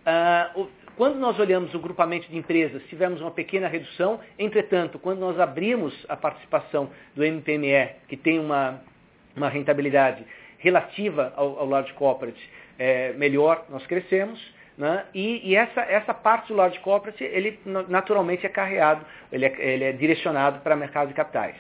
[0.06, 5.38] Uh, quando nós olhamos o grupamento de empresas, tivemos uma pequena redução, entretanto, quando nós
[5.38, 8.80] abrimos a participação do MPME, que tem uma,
[9.36, 10.24] uma rentabilidade
[10.58, 14.38] relativa ao, ao large corporate, é, melhor, nós crescemos.
[14.76, 15.04] Né?
[15.12, 19.84] E, e, essa, essa parte do large corporate, ele naturalmente é carreado, ele é, ele
[19.84, 21.56] é direcionado para mercado de capitais.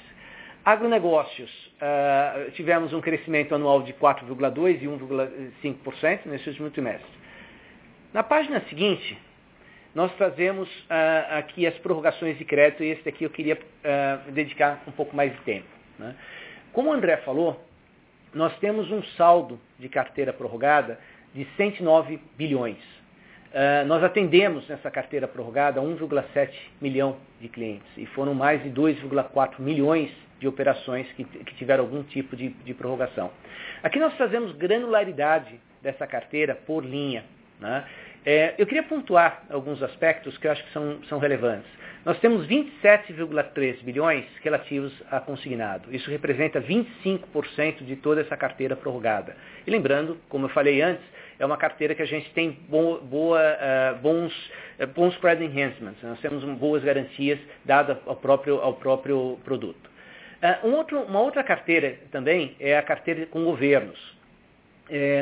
[0.64, 7.10] Agronegócios, uh, tivemos um crescimento anual de 4,2% e 1,5% nesse último trimestre.
[8.12, 9.18] Na página seguinte,
[9.94, 14.82] nós trazemos uh, aqui as prorrogações de crédito, e esse aqui eu queria uh, dedicar
[14.86, 15.66] um pouco mais de tempo.
[15.98, 16.14] Né?
[16.72, 17.60] Como o André falou,
[18.34, 20.98] nós temos um saldo de carteira prorrogada
[21.34, 22.78] de 109 bilhões.
[23.48, 29.58] Uh, nós atendemos nessa carteira prorrogada 1,7 milhão de clientes e foram mais de 2,4
[29.58, 33.30] milhões de operações que, que tiveram algum tipo de, de, prorrogação.
[33.82, 37.24] Aqui nós trazemos granularidade dessa carteira por linha.
[37.58, 37.84] Né?
[38.24, 41.70] É, eu queria pontuar alguns aspectos que eu acho que são, são relevantes.
[42.08, 45.94] Nós temos 27,3 bilhões relativos a consignado.
[45.94, 49.36] Isso representa 25% de toda essa carteira prorrogada.
[49.66, 51.04] E lembrando, como eu falei antes,
[51.38, 54.32] é uma carteira que a gente tem boa, boa, uh, bons,
[54.80, 59.90] uh, bons credit enhancements, nós temos boas garantias dadas ao próprio, ao próprio produto.
[60.42, 64.16] Uh, um outro, uma outra carteira também é a carteira com governos.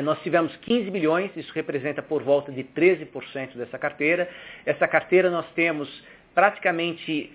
[0.05, 4.29] Nós tivemos 15 bilhões, isso representa por volta de 13% dessa carteira.
[4.65, 5.89] Essa carteira nós temos
[6.37, 7.33] praticamente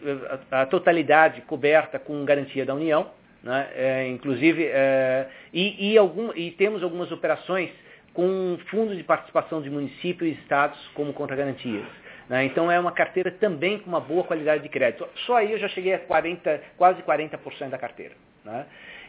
[0.49, 3.11] a, a totalidade coberta com garantia da União,
[3.43, 3.69] né?
[3.75, 7.69] É, inclusive, é, e, e, algum, e, temos algumas operações
[8.15, 11.85] com fundos de participação de municípios e estados como contra-garantias.
[12.29, 12.45] Né?
[12.45, 15.09] Então é uma carteira também com uma boa qualidade de crédito.
[15.27, 18.15] Só aí eu já cheguei a 40, quase 40% da carteira.
[18.45, 18.67] Né?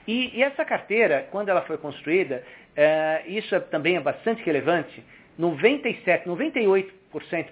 [0.07, 2.43] E, e, essa carteira, quando ela foi construída,
[2.75, 5.03] é, isso é, também é bastante relevante,
[5.37, 7.02] 97, 98%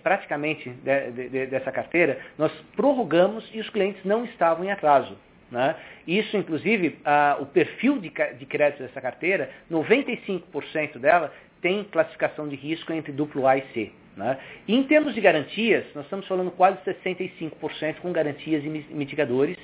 [0.04, 5.18] praticamente de, de, de, dessa carteira, nós prorrogamos e os clientes não estavam em atraso.
[5.52, 5.76] Né?
[6.08, 7.00] Isso, inclusive,
[7.40, 13.46] o perfil de, de crédito dessa carteira, 95% dela tem classificação de risco entre duplo
[13.46, 13.92] A e C.
[14.16, 14.38] Né?
[14.68, 19.58] E em termos de garantias, nós estamos falando quase 65% com garantias e mitigadores.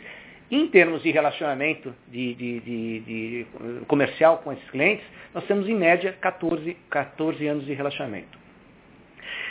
[0.49, 3.47] Em termos de relacionamento de, de, de, de,
[3.87, 8.46] comercial com esses clientes, nós temos em média 14, 14 anos de relacionamento.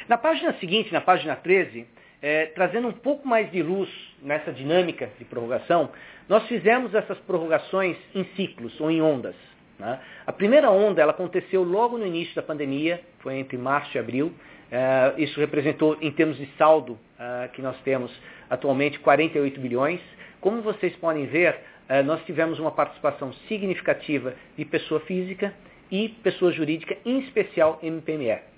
[0.09, 1.85] Na página seguinte, na página 13,
[2.23, 3.89] é, trazendo um pouco mais de luz
[4.23, 5.91] nessa dinâmica de prorrogação,
[6.29, 9.35] nós fizemos essas prorrogações em ciclos ou em ondas.
[9.79, 9.99] Né?
[10.25, 14.33] A primeira onda ela aconteceu logo no início da pandemia, foi entre março e abril.
[14.71, 18.13] É, isso representou, em termos de saldo é, que nós temos
[18.49, 20.01] atualmente, 48 bilhões.
[20.41, 25.53] Como vocês podem ver, é, nós tivemos uma participação significativa de pessoa física
[25.91, 28.56] e pessoa jurídica, em especial MPME.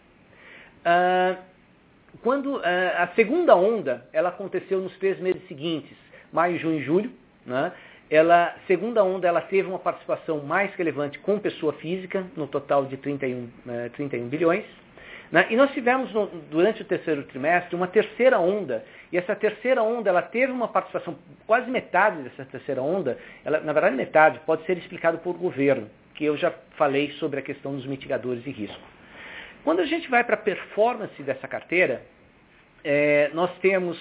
[2.23, 5.97] Quando a segunda onda, ela aconteceu nos três meses seguintes,
[6.33, 7.13] maio, junho e julho.
[7.47, 7.73] Né?
[8.11, 12.97] Ela, segunda onda, ela teve uma participação mais relevante com pessoa física, no total de
[12.97, 13.49] 31,
[13.95, 14.65] 31 bilhões.
[15.31, 15.47] Né?
[15.51, 20.09] E nós tivemos, no, durante o terceiro trimestre, uma terceira onda, e essa terceira onda,
[20.09, 24.79] ela teve uma participação, quase metade dessa terceira onda, ela, na verdade metade, pode ser
[24.79, 28.98] explicado por governo, que eu já falei sobre a questão dos mitigadores de risco.
[29.65, 32.03] Quando a gente vai para a performance dessa carteira,
[32.85, 33.99] é, nós temos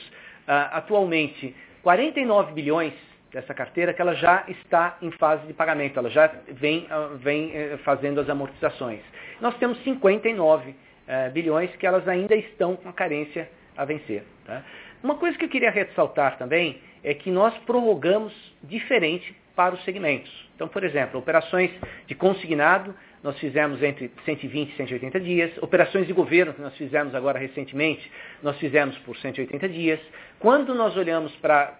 [0.47, 2.93] ah, atualmente 49 bilhões
[3.31, 7.51] dessa carteira que ela já está em fase de pagamento, ela já vem, ah, vem
[7.53, 9.01] eh, fazendo as amortizações.
[9.41, 10.73] Nós temos 59
[11.07, 14.23] eh, bilhões que elas ainda estão com a carência a vencer.
[14.45, 14.63] Tá?
[15.03, 20.31] Uma coisa que eu queria ressaltar também é que nós prorrogamos diferente para os segmentos.
[20.55, 21.71] Então, por exemplo, operações
[22.07, 22.95] de consignado
[23.27, 25.51] nós fizemos entre 120 e 180 dias.
[25.61, 28.09] Operações de governo, que nós fizemos agora recentemente,
[28.41, 29.99] nós fizemos por 180 dias.
[30.39, 31.77] Quando nós olhamos para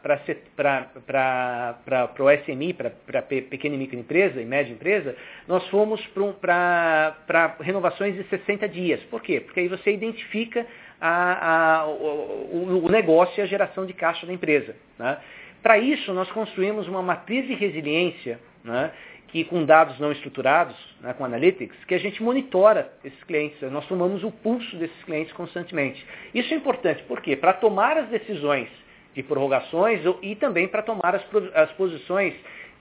[2.20, 5.16] o SMI, para pequena e microempresa e média empresa,
[5.48, 6.06] nós fomos
[6.42, 9.02] para renovações de 60 dias.
[9.04, 9.40] Por quê?
[9.40, 10.68] Porque aí você identifica
[11.00, 14.76] a, a, o, o, negócio e a geração de caixa da empresa.
[15.00, 15.18] Né?
[15.64, 18.92] Para isso, nós construímos uma matriz de resiliência né,
[19.28, 23.86] que com dados não estruturados, né, com analytics, que a gente monitora esses clientes, nós
[23.88, 26.06] tomamos o pulso desses clientes constantemente.
[26.34, 27.36] Isso é importante, por quê?
[27.36, 28.70] Para tomar as decisões
[29.14, 32.34] de prorrogações e também para tomar as, as posições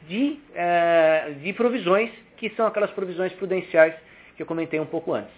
[0.07, 3.95] de, uh, de provisões, que são aquelas provisões prudenciais
[4.37, 5.35] que eu comentei um pouco antes.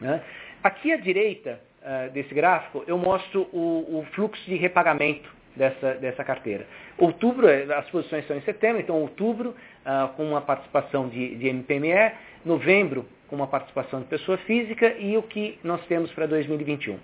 [0.00, 0.22] Né?
[0.62, 6.24] Aqui à direita uh, desse gráfico, eu mostro o, o fluxo de repagamento dessa, dessa
[6.24, 6.66] carteira.
[6.96, 9.54] Outubro, as posições são em setembro, então outubro
[9.88, 12.12] ah, com uma participação de, de MPME,
[12.44, 16.98] novembro com uma participação de pessoa física e o que nós temos para 2021.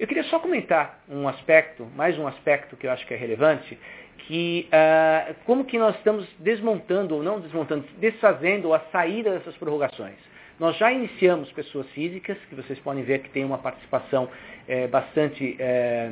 [0.00, 3.78] Eu queria só comentar um aspecto, mais um aspecto que eu acho que é relevante,
[4.20, 10.16] que ah, como que nós estamos desmontando ou não desmontando, desfazendo a saída dessas prorrogações.
[10.58, 14.30] Nós já iniciamos pessoas físicas, que vocês podem ver que tem uma participação
[14.66, 16.10] é, bastante é,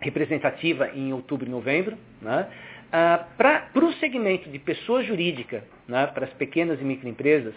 [0.00, 1.98] representativa em outubro e novembro.
[2.22, 2.48] Né?
[2.94, 7.54] Ah, para o segmento de pessoa jurídica, né, para as pequenas e microempresas,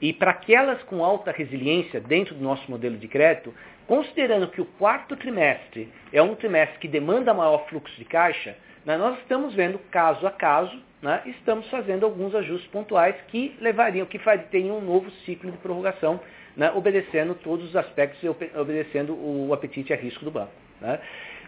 [0.00, 3.52] e para aquelas com alta resiliência dentro do nosso modelo de crédito,
[3.86, 8.96] considerando que o quarto trimestre é um trimestre que demanda maior fluxo de caixa, né,
[8.96, 14.18] nós estamos vendo caso a caso, né, estamos fazendo alguns ajustes pontuais que levariam, que
[14.50, 16.18] teriam um novo ciclo de prorrogação,
[16.56, 20.52] né, obedecendo todos os aspectos e obedecendo o apetite a risco do banco.
[20.80, 20.98] Né.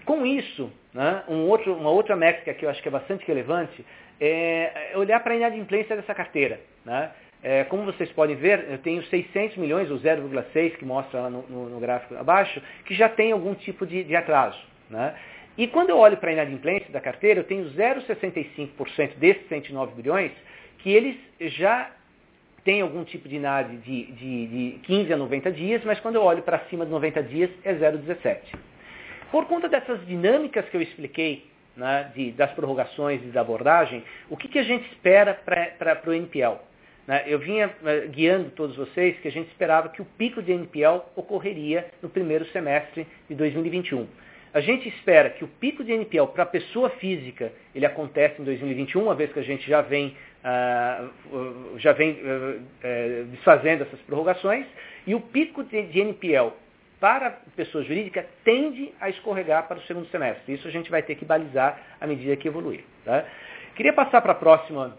[0.04, 3.84] Com isso, né, um outro, uma outra métrica que eu acho que é bastante relevante
[4.20, 6.60] é olhar para a inadimplência dessa carteira.
[6.84, 7.10] Né?
[7.42, 11.42] É, como vocês podem ver, eu tenho 600 milhões, ou 0,6, que mostra lá no,
[11.48, 14.58] no, no, gráfico abaixo, que já tem algum tipo de, de atraso.
[14.90, 15.14] Né?
[15.56, 20.32] E quando eu olho para a inadimplência da carteira, eu tenho 0,65% desses 109 bilhões
[20.78, 21.90] que eles já
[22.64, 26.22] tem algum tipo de NAD de, de, de 15 a 90 dias, mas quando eu
[26.22, 28.38] olho para cima de 90 dias é 0,17.
[29.30, 34.36] Por conta dessas dinâmicas que eu expliquei, né, de, das prorrogações e da abordagem, o
[34.36, 36.58] que, que a gente espera para o NPL?
[37.06, 37.24] Né?
[37.26, 41.00] Eu vinha uh, guiando todos vocês que a gente esperava que o pico de NPL
[41.16, 44.06] ocorreria no primeiro semestre de 2021.
[44.52, 48.44] A gente espera que o pico de NPL para a pessoa física ele acontece em
[48.44, 54.66] 2021, uma vez que a gente já vem, uh, já vem uh, desfazendo essas prorrogações,
[55.06, 56.52] e o pico de, de NPL
[57.00, 60.52] para pessoa jurídica tende a escorregar para o segundo semestre.
[60.52, 62.84] Isso a gente vai ter que balizar à medida que evoluir.
[63.04, 63.24] Tá?
[63.74, 64.96] Queria passar para, próxima,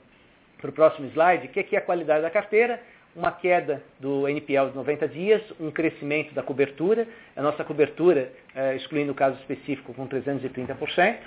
[0.60, 2.82] para o próximo slide, que aqui é a qualidade da carteira,
[3.16, 8.76] uma queda do NPL de 90 dias, um crescimento da cobertura, a nossa cobertura, é,
[8.76, 11.18] excluindo o caso específico, com 330%,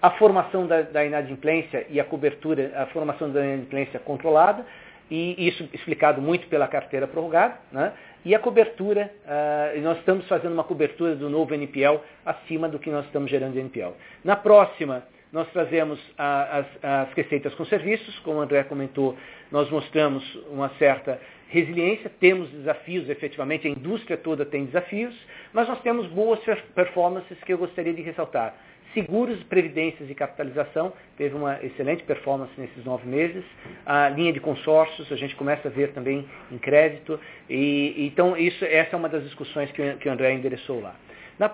[0.00, 4.64] a formação da, da inadimplência e a cobertura, a formação da inadimplência controlada,
[5.10, 7.92] e isso explicado muito pela carteira prorrogada, né?
[8.24, 12.90] E a cobertura, uh, nós estamos fazendo uma cobertura do novo NPL acima do que
[12.90, 13.92] nós estamos gerando de NPL.
[14.24, 19.16] Na próxima, nós trazemos a, as, as, receitas com serviços, como o André comentou,
[19.50, 25.14] nós mostramos uma certa resiliência, temos desafios, efetivamente, a indústria toda tem desafios,
[25.52, 26.38] mas nós temos boas
[26.74, 28.54] performances que eu gostaria de ressaltar.
[28.94, 33.42] Seguros, previdências e capitalização teve uma excelente performance nesses nove meses.
[33.86, 37.18] A linha de consórcios a gente começa a ver também em crédito.
[37.48, 40.94] E, então isso, essa é uma das discussões que, que o André endereçou lá.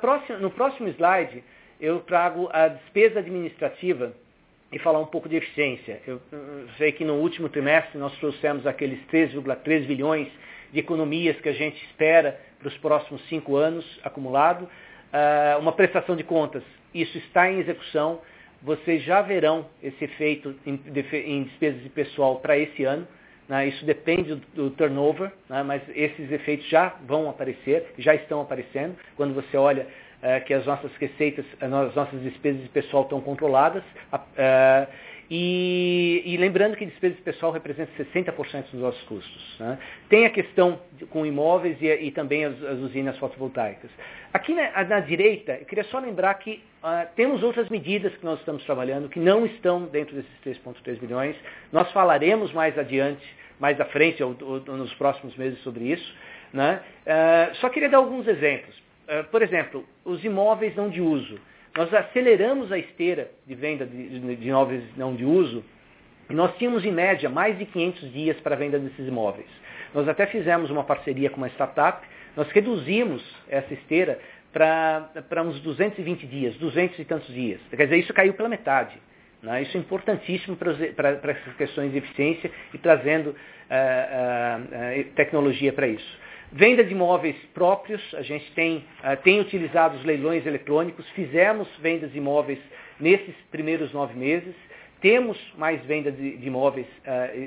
[0.01, 1.43] Próxima, no próximo slide
[1.81, 4.13] eu trago a despesa administrativa
[4.73, 6.01] e falar um pouco de eficiência.
[6.07, 10.29] Eu, eu sei que no último trimestre nós trouxemos aqueles 3,3 bilhões
[10.73, 14.65] de economias que a gente espera para os próximos cinco anos acumulado.
[14.65, 16.63] Uh, uma prestação de contas
[16.95, 18.21] isso está em execução.
[18.63, 20.81] Vocês já verão esse efeito em,
[21.13, 23.07] em despesas de pessoal para esse ano.
[23.49, 23.69] Né?
[23.69, 25.63] Isso depende do, do turnover, né?
[25.63, 28.97] mas esses efeitos já vão aparecer, já estão aparecendo.
[29.17, 29.87] Quando você olha
[30.23, 33.83] uh, que as nossas receitas, as nossas despesas de pessoal estão controladas.
[34.13, 34.87] Uh,
[35.31, 39.57] e, e, lembrando que despesa de pessoal representa 60% dos nossos custos.
[39.61, 39.79] Né?
[40.09, 43.91] Tem a questão de, com imóveis e, e também as, as, usinas fotovoltaicas.
[44.33, 48.39] Aqui na, na, direita, eu queria só lembrar que uh, temos outras medidas que nós
[48.39, 51.37] estamos trabalhando que não estão dentro desses 3,3 bilhões.
[51.71, 53.27] Nós falaremos mais adiante,
[53.61, 56.15] mais à frente, ou, ou, nos próximos meses sobre isso.
[56.55, 56.81] Né?
[57.07, 58.75] Uh, só queria dar alguns exemplos.
[58.79, 61.39] Uh, por exemplo, os imóveis não de uso.
[61.77, 65.65] Nós aceleramos a esteira de venda de, de imóveis não de uso
[66.31, 69.49] e nós tínhamos, em média, mais de 500 dias para a venda desses imóveis.
[69.95, 74.19] Nós até fizemos uma parceria com uma startup, nós reduzimos essa esteira
[74.53, 77.61] para uns 220 dias, 200 e tantos dias.
[77.71, 78.99] Quer dizer, isso caiu pela metade.
[79.43, 79.63] Né?
[79.63, 85.87] Isso é importantíssimo para essas questões de eficiência e trazendo uh, uh, uh, tecnologia para
[85.87, 86.19] isso.
[86.51, 92.11] Venda de imóveis próprios, a gente tem, uh, tem utilizado os leilões eletrônicos, fizemos vendas
[92.11, 92.59] de imóveis
[92.99, 94.55] nesses primeiros nove meses,
[94.99, 96.87] temos mais vendas de, de imóveis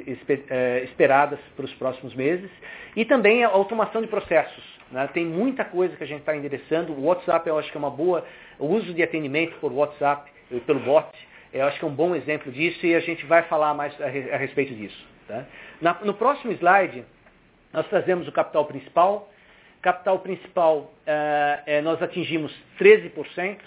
[0.05, 2.49] esper, uh, esperadas para os próximos meses,
[2.95, 4.63] e também a automação de processos.
[4.91, 5.09] Né?
[5.11, 7.89] Tem muita coisa que a gente está endereçando, o WhatsApp eu acho que é uma
[7.89, 8.23] boa,
[8.59, 10.29] o uso de atendimento por WhatsApp,
[10.67, 11.07] pelo bot,
[11.51, 14.05] eu acho que é um bom exemplo disso e a gente vai falar mais a,
[14.05, 15.05] a respeito disso.
[15.27, 15.45] Tá?
[15.81, 17.03] Na, no próximo slide,
[17.73, 19.29] nós trazemos o capital principal.
[19.81, 23.57] Capital principal, é, nós atingimos 13%.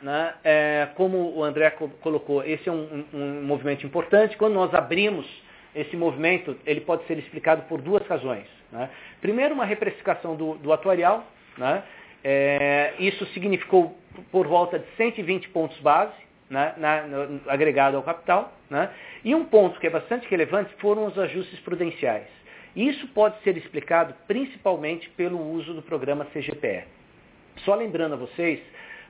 [0.00, 0.34] Né?
[0.44, 4.36] É, como o André colocou, esse é um, um, um, movimento importante.
[4.36, 5.26] Quando nós abrimos
[5.74, 8.46] esse movimento, ele pode ser explicado por duas razões.
[8.70, 8.88] Né?
[9.20, 11.26] Primeiro, uma reprecificação do, do atuarial.
[11.56, 11.82] Né?
[12.22, 13.96] É, isso significou
[14.30, 16.12] por volta de 120 pontos base,
[16.50, 18.52] né, na, no, agregado ao capital.
[18.70, 18.90] Né?
[19.24, 22.37] E um ponto que é bastante relevante foram os ajustes prudenciais.
[22.74, 26.84] Isso pode ser explicado principalmente pelo uso do programa CGPE.
[27.64, 28.60] Só lembrando a vocês,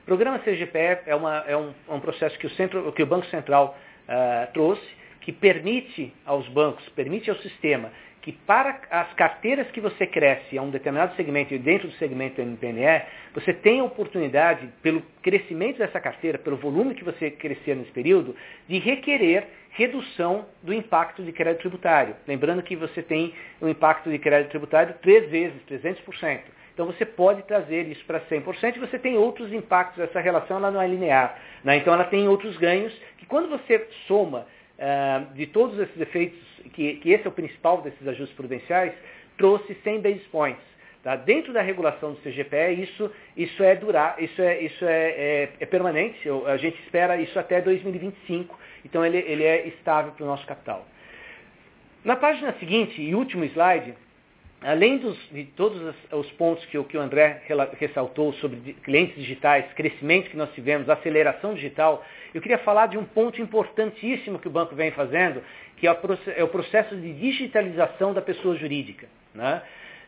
[0.01, 3.05] o programa CGPE é, uma, é, um, é um, processo que o, centro, que o
[3.05, 4.87] Banco Central uh, trouxe,
[5.21, 7.91] que permite aos bancos, permite ao sistema
[8.21, 12.41] que para as carteiras que você cresce a um determinado segmento e dentro do segmento
[12.41, 13.03] MPNE,
[13.33, 18.35] você tem a oportunidade, pelo crescimento dessa carteira, pelo volume que você crescer nesse período,
[18.67, 22.15] de requerer redução do impacto de crédito tributário.
[22.27, 26.41] Lembrando que você tem um impacto de crédito tributário três vezes, 300%.
[26.73, 29.99] Então você pode trazer isso para 100% e você tem outros impactos.
[29.99, 31.37] Essa relação ela não é linear.
[31.63, 31.77] Né?
[31.77, 34.47] Então ela tem outros ganhos que quando você soma
[34.79, 36.39] uh, de todos esses efeitos,
[36.73, 38.93] que, que, esse é o principal desses ajustes prudenciais,
[39.37, 40.63] trouxe 100 basis points.
[41.03, 41.15] Tá?
[41.15, 45.65] Dentro da regulação do CGPE, isso, isso é durar, isso é, isso é, é, é
[45.65, 46.27] permanente.
[46.45, 50.85] A gente espera isso até 2025 então ele, ele é estável para o nosso capital.
[52.03, 53.93] Na página seguinte e último slide,
[54.61, 55.81] além dos, de todos
[56.11, 57.41] os pontos que, que o André
[57.79, 63.05] ressaltou sobre clientes digitais, crescimento que nós tivemos, aceleração digital, eu queria falar de um
[63.05, 65.41] ponto importantíssimo que o banco vem fazendo,
[65.77, 65.97] que é o,
[66.35, 69.07] é processo de digitalização da pessoa jurídica.
[69.33, 69.61] Né?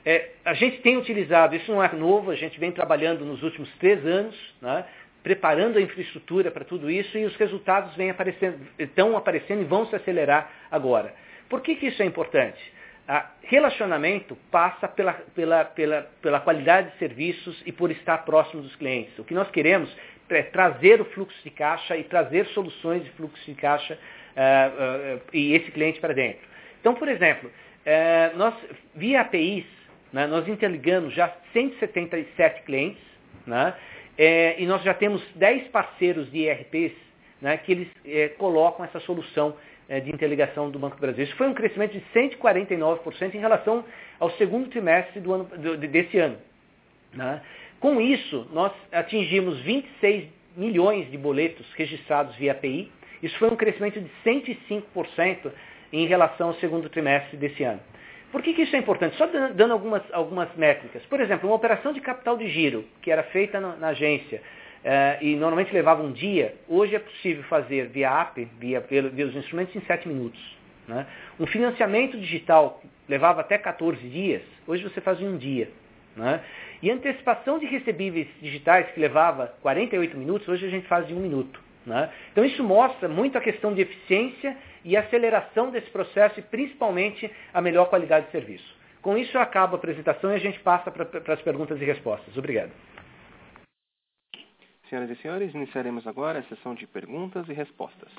[0.05, 3.69] É, a gente tem utilizado, isso não é novo, a gente vem trabalhando nos últimos
[3.77, 4.85] três anos, né?
[5.23, 9.85] preparando a infraestrutura para tudo isso e os resultados vêm aparecendo, estão aparecendo e vão
[9.85, 11.13] se acelerar agora.
[11.47, 12.59] Por que, que isso é importante?
[13.43, 19.17] Relacionamento passa pela, pela, pela, pela qualidade de serviços e por estar próximo dos clientes.
[19.19, 19.93] O que nós queremos
[20.29, 25.21] é trazer o fluxo de caixa e trazer soluções de fluxo de caixa uh, uh,
[25.33, 26.41] e esse cliente para dentro.
[26.79, 28.53] Então, por exemplo, uh, nós,
[28.95, 29.65] via APIs,
[30.13, 33.03] né, nós interligamos já 177 clientes
[33.45, 33.73] né,
[34.57, 36.93] e nós já temos 10 parceiros de ERPs
[37.41, 37.87] né, que eles
[38.37, 39.55] colocam essa solução
[39.91, 41.25] é, de interligação do Banco do Brasil.
[41.25, 43.83] Isso foi um crescimento de 149% em relação
[44.19, 46.37] ao segundo trimestre do ano, desse ano.
[47.13, 47.41] Né?
[47.77, 52.89] Com isso, nós atingimos 26 milhões de boletos registrados via API.
[53.21, 55.51] Isso foi um crescimento de 105%
[55.91, 57.81] em relação ao segundo trimestre desse ano.
[58.31, 59.17] Por que, que isso é importante?
[59.17, 61.03] Só dando algumas, algumas métricas.
[61.07, 64.41] Por exemplo, uma operação de capital de giro, que era feita na, na agência,
[64.83, 68.83] Uh, e normalmente levava um dia, hoje é possível fazer via app, via,
[69.27, 70.39] os instrumentos, em 7 minutos.
[70.87, 71.05] Né?
[71.39, 75.69] Um financiamento digital levava até 14 dias, hoje você faz em um dia.
[76.15, 76.41] Né?
[76.81, 81.19] E antecipação de recebíveis digitais, que levava 48 minutos, hoje a gente faz em um
[81.19, 81.61] minuto.
[81.85, 82.09] Né?
[82.31, 87.61] Então isso mostra muito a questão de eficiência e aceleração desse processo e principalmente a
[87.61, 88.81] melhor qualidade de serviço.
[89.01, 92.35] Com isso eu acabo a apresentação e a gente passa para as perguntas e respostas.
[92.35, 92.71] Obrigado.
[94.91, 98.11] Senhoras e senhores, iniciaremos agora a sessão de perguntas e respostas.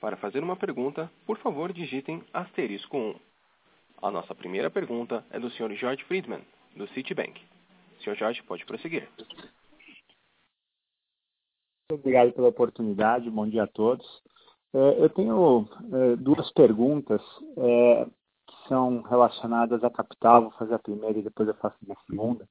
[0.00, 3.14] Para fazer uma pergunta, por favor, digitem asterisco 1.
[4.00, 5.74] A nossa primeira pergunta é do Sr.
[5.74, 6.40] George Friedman,
[6.74, 7.38] do Citibank.
[8.00, 8.14] Sr.
[8.16, 9.06] George, pode prosseguir.
[11.92, 14.06] Obrigado pela oportunidade, bom dia a todos.
[14.72, 17.20] É, eu tenho é, duas perguntas
[17.58, 20.44] é, que são relacionadas à capital.
[20.44, 22.48] Vou fazer a primeira e depois eu faço a segunda.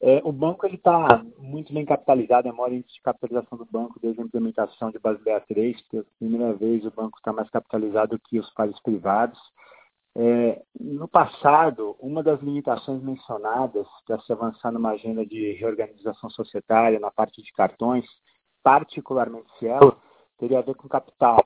[0.00, 4.20] É, o banco está muito bem capitalizado, é maior índice de capitalização do banco desde
[4.20, 5.76] a implementação de Basel III.
[5.90, 9.38] Pela primeira vez, o banco está mais capitalizado que os países privados.
[10.18, 17.00] É, no passado, uma das limitações mencionadas para se avançar numa agenda de reorganização societária
[17.00, 18.04] na parte de cartões,
[18.62, 19.96] particularmente Cielo,
[20.38, 21.44] teria a ver com capital.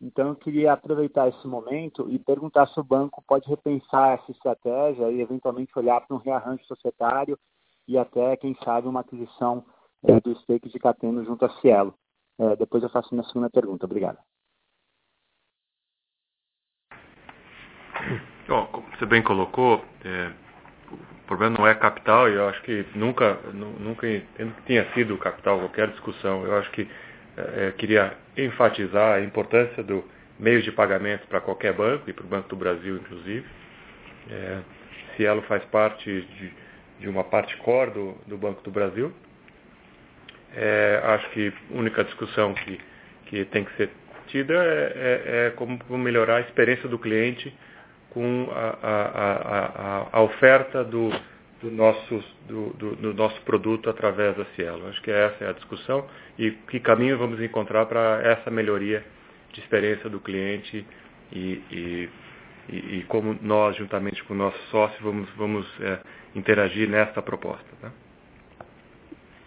[0.00, 5.10] Então, eu queria aproveitar esse momento e perguntar se o banco pode repensar essa estratégia
[5.10, 7.38] e, eventualmente, olhar para um rearranjo societário
[7.88, 9.64] e até, quem sabe, uma aquisição
[10.04, 11.94] é, do stake de Cateno junto a Cielo.
[12.38, 13.86] É, depois eu faço minha segunda pergunta.
[13.86, 14.18] Obrigado.
[18.46, 20.32] Bom, como você bem colocou, é,
[20.92, 24.06] o problema não é capital, e eu acho que nunca, nunca
[24.66, 26.44] tinha sido capital qualquer discussão.
[26.44, 26.88] Eu acho que
[27.36, 30.04] é, queria enfatizar a importância do
[30.38, 33.46] meio de pagamento para qualquer banco, e para o Banco do Brasil, inclusive.
[34.30, 34.62] É,
[35.16, 36.65] Cielo faz parte de
[37.00, 39.12] de uma parte core do, do Banco do Brasil.
[40.54, 42.80] É, acho que a única discussão que,
[43.26, 43.90] que tem que ser
[44.28, 47.52] tida é, é, é como, melhorar a experiência do cliente
[48.10, 51.10] com a, a, a, a oferta do,
[51.60, 54.88] do, nosso, do, do, do, nosso produto através da Cielo.
[54.88, 56.06] Acho que essa é a discussão
[56.38, 59.04] e que caminho vamos encontrar para essa melhoria
[59.52, 60.86] de experiência do cliente
[61.32, 62.08] e, e,
[62.68, 66.00] e, e como nós, juntamente com o nosso sócio, vamos, vamos é,
[66.34, 67.66] interagir nesta proposta.
[67.80, 67.90] Tá?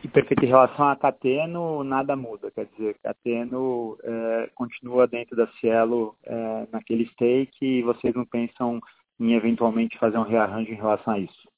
[0.03, 5.47] E perfeito, em relação a Cateno, nada muda, quer dizer, Cateno é, continua dentro da
[5.59, 8.79] Cielo é, naquele stake e vocês não pensam
[9.19, 11.49] em eventualmente fazer um rearranjo em relação a isso?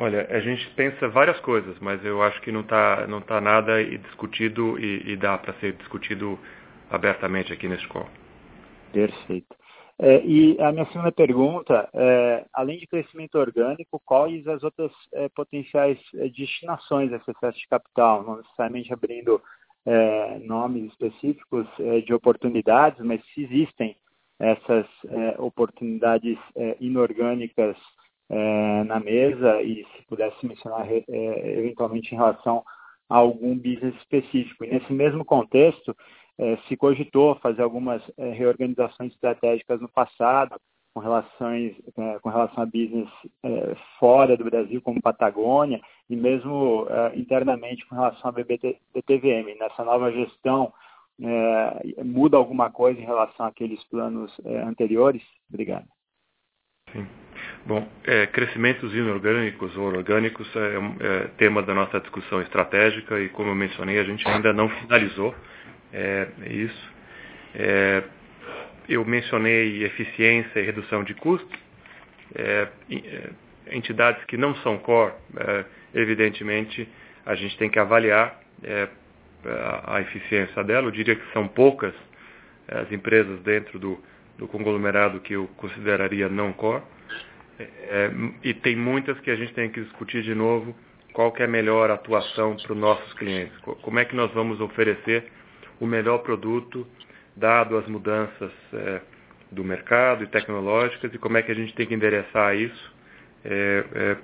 [0.00, 3.84] Olha, a gente pensa várias coisas, mas eu acho que não está não tá nada
[3.84, 6.38] discutido e, e dá para ser discutido
[6.90, 8.08] abertamente aqui nesse call.
[8.92, 9.56] Perfeito.
[9.98, 15.28] É, e a minha segunda pergunta, é, além de crescimento orgânico, quais as outras é,
[15.28, 18.24] potenciais é, destinações desse excesso de capital?
[18.24, 19.40] Não necessariamente abrindo
[19.86, 23.96] é, nomes específicos é, de oportunidades, mas se existem
[24.40, 24.86] essas
[25.38, 26.36] oportunidades
[26.80, 27.76] inorgânicas
[28.86, 32.64] na mesa e se pudesse mencionar eventualmente em relação
[33.08, 34.64] a algum business específico.
[34.64, 35.94] E nesse mesmo contexto,
[36.38, 40.60] é, se cogitou fazer algumas é, reorganizações estratégicas no passado
[40.94, 43.08] com, relações, é, com relação a business
[43.42, 49.58] é, fora do Brasil, como Patagônia, e mesmo é, internamente com relação a BBT, BTVM.
[49.58, 50.72] Nessa nova gestão,
[51.20, 54.34] é, muda alguma coisa em relação àqueles planos
[54.66, 55.22] anteriores?
[55.48, 55.86] Obrigado.
[56.92, 57.06] Sim.
[57.64, 63.50] Bom, é, crescimentos inorgânicos ou orgânicos é, é, tema da nossa discussão estratégica e, como
[63.50, 65.34] eu mencionei, a gente ainda não finalizou
[65.92, 66.92] é, isso.
[67.54, 68.02] É,
[68.88, 71.58] eu mencionei eficiência e redução de custos.
[72.34, 73.30] É, é,
[73.70, 75.12] entidades que não são core,
[75.94, 76.88] evidentemente,
[77.24, 78.40] a gente tem que avaliar
[79.46, 80.88] a, a eficiência dela.
[80.88, 81.94] Eu diria que são poucas
[82.68, 84.02] as empresas dentro do,
[84.38, 86.82] do conglomerado que eu consideraria não core.
[87.58, 88.10] É,
[88.42, 90.74] e tem muitas que a gente tem que discutir de novo
[91.12, 93.56] qual que é a melhor atuação para os nossos clientes.
[93.58, 95.30] Como é que nós vamos oferecer
[95.82, 96.86] o melhor produto,
[97.36, 99.00] dado as mudanças é,
[99.50, 102.94] do mercado e tecnológicas, e como é que a gente tem que endereçar isso
[103.44, 104.16] é, é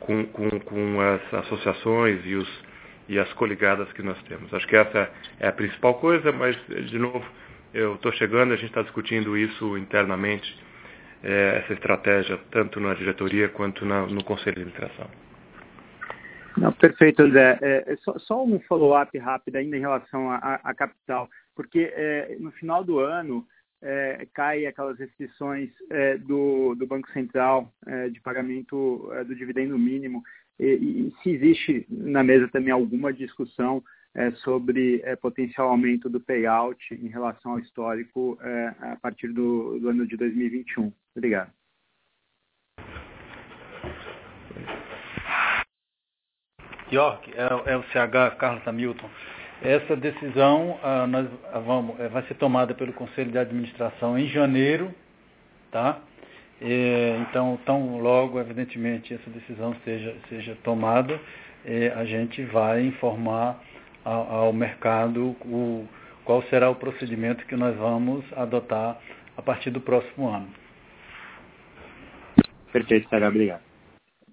[0.00, 2.64] com, com, com, as associações e, os,
[3.08, 4.52] e as coligadas que nós temos.
[4.52, 5.08] Acho que essa
[5.38, 7.24] é a principal coisa, mas, de novo,
[7.72, 10.52] eu estou chegando, a gente está discutindo isso internamente
[11.22, 15.08] é, essa estratégia, tanto na diretoria quanto na, no conselho de administração.
[16.56, 17.58] Não, perfeito, André.
[17.60, 22.50] É, é só, só, um follow-up rápido ainda em relação à capital, porque é, no
[22.52, 23.46] final do ano
[23.82, 30.22] é, cai aquelas restrições é, do, do, Banco Central é, de pagamento do dividendo mínimo.
[30.58, 33.82] E, e, se existe na mesa também alguma discussão
[34.44, 38.38] sobre potencial aumento do payout em relação ao histórico
[38.80, 40.92] a partir do, do, ano de 2021.
[41.16, 41.50] Obrigado.
[46.94, 49.08] York, é, é, o CH Carlos Hamilton.
[49.62, 54.26] Essa decisão ah, nós, ah, vamos, é, vai ser tomada pelo Conselho de Administração em
[54.28, 54.92] janeiro,
[55.70, 55.98] tá?
[57.20, 61.20] então, tão logo, evidentemente, essa decisão seja, seja tomada,
[61.94, 63.60] a gente vai informar
[64.02, 65.86] ao, ao mercado o,
[66.24, 68.98] qual será o procedimento que nós vamos adotar
[69.36, 70.48] a partir do próximo ano.
[72.72, 73.28] Perfeito, Sérgio.
[73.28, 73.62] Obrigado.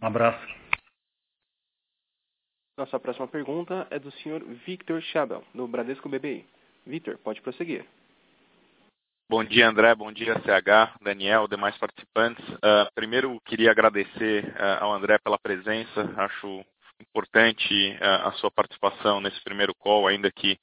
[0.01, 0.60] Um abraço.
[2.77, 6.45] Nossa próxima pergunta é do senhor Victor Chabel, do Bradesco BBI.
[6.85, 7.85] Victor, pode prosseguir.
[9.29, 9.93] Bom dia, André.
[9.93, 12.43] Bom dia, CH, Daniel, demais participantes.
[12.49, 16.13] Uh, primeiro, queria agradecer uh, ao André pela presença.
[16.17, 16.65] Acho
[16.99, 20.57] importante uh, a sua participação nesse primeiro call, ainda que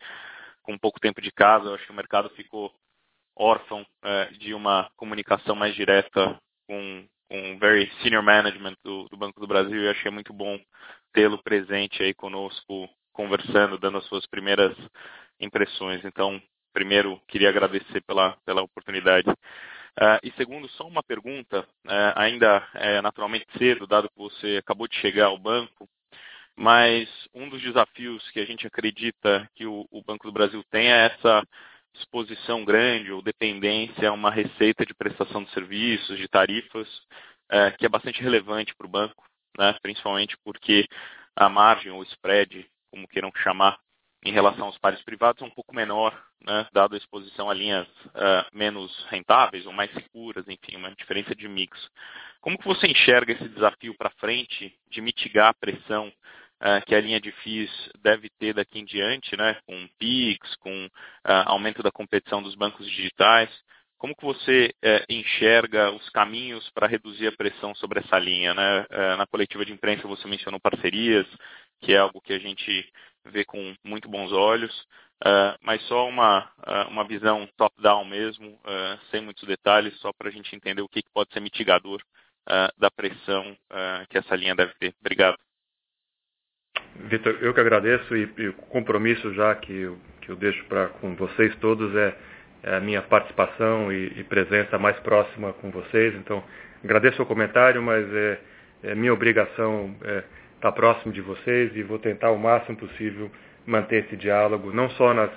[0.63, 1.75] com pouco tempo de casa.
[1.75, 2.71] Acho que o mercado ficou
[3.35, 3.87] órfão
[4.39, 6.37] de uma comunicação mais direta
[6.67, 10.59] com, com o very senior management do, do Banco do Brasil e achei muito bom
[11.13, 14.77] tê-lo presente aí conosco, conversando, dando as suas primeiras
[15.41, 16.05] impressões.
[16.05, 16.41] Então,
[16.73, 19.29] primeiro, queria agradecer pela, pela oportunidade.
[19.31, 24.87] Uh, e segundo, só uma pergunta, uh, ainda é naturalmente cedo, dado que você acabou
[24.87, 25.89] de chegar ao banco,
[26.57, 30.93] mas um dos desafios que a gente acredita que o, o Banco do Brasil tem
[30.93, 31.43] é essa
[31.95, 36.89] exposição grande ou dependência a uma receita de prestação de serviços, de tarifas,
[37.51, 39.25] é, que é bastante relevante para o banco,
[39.59, 39.77] né?
[39.83, 40.87] principalmente porque
[41.37, 43.79] a margem ou spread, como queiram chamar,
[44.25, 46.67] em relação aos pares privados é um pouco menor, né?
[46.73, 51.49] dado a exposição a linhas uh, menos rentáveis ou mais seguras, enfim, uma diferença de
[51.49, 51.79] mix.
[52.41, 57.01] Como que você enxerga esse desafio para frente de mitigar a pressão uh, que a
[57.01, 57.71] linha de FIIs
[58.03, 60.91] deve ter daqui em diante, né, com PIX, com uh,
[61.47, 63.51] aumento da competição dos bancos digitais.
[63.99, 68.55] Como que você uh, enxerga os caminhos para reduzir a pressão sobre essa linha?
[68.55, 68.87] Né?
[69.17, 71.27] na coletiva de imprensa você mencionou parcerias,
[71.81, 72.91] que é algo que a gente
[73.27, 74.87] vê com muito bons olhos,
[75.61, 76.51] mas só uma,
[76.89, 78.59] uma visão top-down mesmo,
[79.11, 82.01] sem muitos detalhes, só para a gente entender o que, que pode ser mitigador
[82.79, 83.57] da pressão
[84.09, 84.95] que essa linha deve ter.
[85.01, 85.37] Obrigado.
[87.07, 90.89] Vitor, eu que agradeço e, e, o compromisso já que eu, que eu deixo para
[90.89, 92.17] com vocês todos é, é,
[92.63, 96.15] a minha participação e, e, presença mais próxima com vocês.
[96.17, 96.43] Então,
[96.83, 98.39] agradeço o comentário, mas é,
[98.85, 100.23] é minha obrigação é,
[100.57, 103.31] estar próximo de vocês e vou tentar o máximo possível
[103.67, 105.31] manter esse diálogo, não só nas,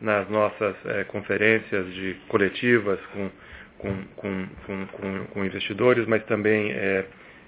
[0.00, 3.30] nas nossas é, conferências de coletivas com,
[3.78, 4.46] com, com,
[4.86, 7.04] com, com investidores, mas também é,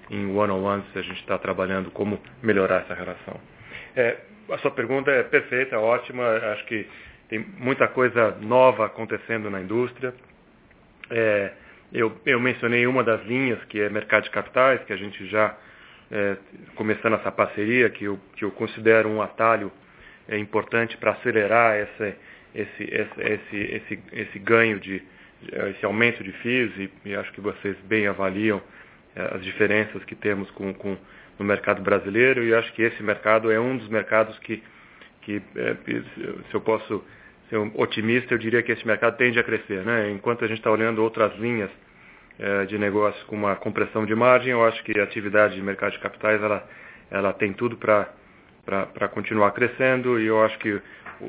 [0.09, 3.39] em one-on-ones a gente está trabalhando como melhorar essa relação.
[3.95, 4.17] É,
[4.51, 6.23] a sua pergunta é perfeita, ótima.
[6.53, 6.87] Acho que
[7.29, 10.13] tem muita coisa nova acontecendo na indústria.
[11.09, 11.51] É,
[11.91, 15.55] eu, eu, mencionei uma das linhas, que é mercado de capitais, que a gente já
[16.11, 16.37] é,
[16.75, 19.71] começando essa parceria, que eu, que eu considero um atalho
[20.27, 22.15] é, importante para acelerar esse,
[22.55, 25.01] esse, esse, esse, esse, ganho de
[25.69, 28.61] esse aumento de FIIs e, e acho que vocês bem avaliam
[29.15, 30.97] é, as diferenças que temos com, com,
[31.37, 34.63] no mercado brasileiro e acho que esse mercado é um dos mercados que,
[35.21, 35.75] que é,
[36.49, 37.03] se eu posso
[37.53, 39.83] um otimista, eu diria que esse mercado tende a crescer.
[39.83, 40.11] Né?
[40.11, 41.69] Enquanto a gente está olhando outras linhas
[42.39, 45.93] é, de negócio com uma compressão de margem, eu acho que a atividade de mercado
[45.93, 46.67] de capitais ela,
[47.09, 50.81] ela tem tudo para continuar crescendo e eu acho que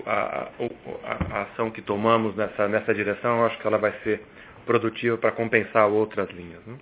[0.07, 4.21] a, a, a, ação que tomamos nessa, nessa direção, eu acho que ela vai ser
[4.67, 6.61] produtiva para compensar outras linhas.
[6.67, 6.77] Né?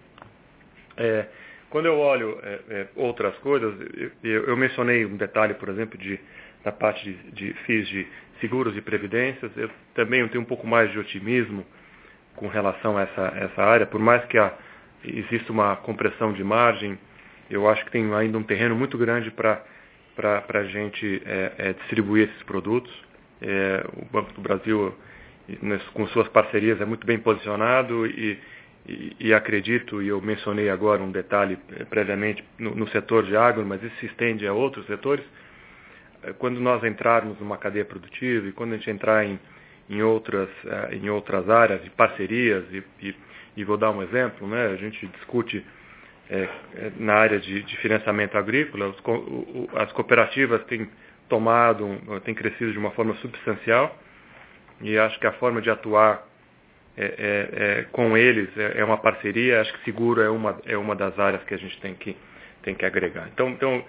[0.97, 1.27] É,
[1.71, 3.75] quando eu olho é, é, outras coisas,
[4.23, 6.19] eu, eu, mencionei um detalhe, por exemplo, de,
[6.65, 8.07] da parte de, de FIIs de
[8.41, 9.51] seguros e previdências.
[9.57, 11.65] Eu também tenho um pouco mais de otimismo
[12.35, 14.53] com relação a essa, essa área, por mais que a,
[15.05, 16.99] exista uma compressão de margem,
[17.51, 19.63] eu acho que tem ainda um terreno muito grande para
[20.49, 22.93] a gente é, é, distribuir esses produtos.
[23.41, 24.95] É, o Banco do Brasil,
[25.93, 28.39] com suas parcerias, é muito bem posicionado e,
[28.89, 33.37] e, e, acredito, e eu mencionei agora um detalhe é, previamente no, no setor de
[33.37, 35.25] agro, mas isso se estende a outros setores,
[36.39, 39.39] quando nós entrarmos numa cadeia produtiva e quando a gente entrar em,
[39.89, 43.15] em, outras, é, em outras áreas de parcerias, e, e,
[43.57, 44.67] e, vou dar um exemplo, né?
[44.67, 45.65] a gente discute
[46.31, 46.49] é,
[46.97, 50.89] na área de, de financiamento agrícola, os, o, as cooperativas têm
[51.29, 51.87] tomado,
[52.25, 53.97] têm crescido de uma forma substancial
[54.81, 56.27] e acho que a forma de atuar
[56.97, 57.05] é,
[57.53, 61.43] é, com eles é, uma parceria, acho que seguro é uma, é uma das áreas
[61.45, 62.17] que a gente tem que,
[62.63, 63.29] tem que agregar.
[63.33, 63.85] Então, então é, é,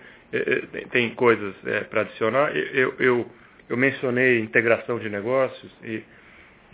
[0.92, 2.56] tem coisas é, para adicionar.
[2.56, 3.32] Eu, eu,
[3.70, 6.04] eu, mencionei integração de negócios e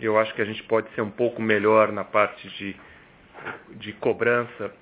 [0.00, 2.76] eu acho que a gente pode ser um pouco melhor na parte de,
[3.76, 4.72] de cobrança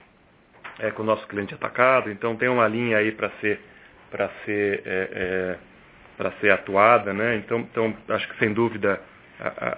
[0.79, 2.11] é, com o nosso cliente atacado.
[2.11, 3.61] Então tem uma linha aí para ser
[4.11, 5.57] para ser é,
[6.17, 7.37] para ser atuada, né?
[7.37, 9.01] Então, então acho que sem dúvida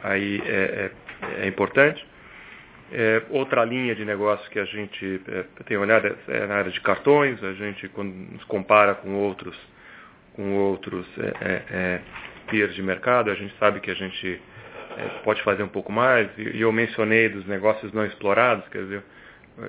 [0.02, 0.90] aí é,
[1.38, 2.04] é importante.
[2.92, 6.70] É, outra linha de negócio que a gente é, tem olhado é, é, na área
[6.70, 7.42] de cartões.
[7.42, 9.56] A gente, quando nos compara com outros,
[10.34, 12.00] com outros é, é, é
[12.50, 14.40] peers de mercado, a gente sabe que a gente
[15.24, 16.28] pode fazer um pouco mais.
[16.38, 19.02] E, e, eu mencionei dos negócios não explorados, quer dizer,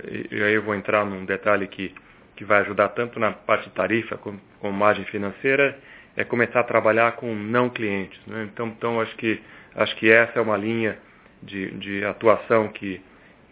[0.08, 1.96] e, e, aí eu vou entrar num detalhe que,
[2.36, 5.78] que vai ajudar tanto na parte de tarifa como, como margem financeira,
[6.18, 8.20] é começar a trabalhar com não clientes.
[8.28, 8.48] Né?
[8.52, 9.42] Então, então acho que
[9.74, 10.98] acho que essa é uma linha
[11.46, 13.02] de, de atuação que,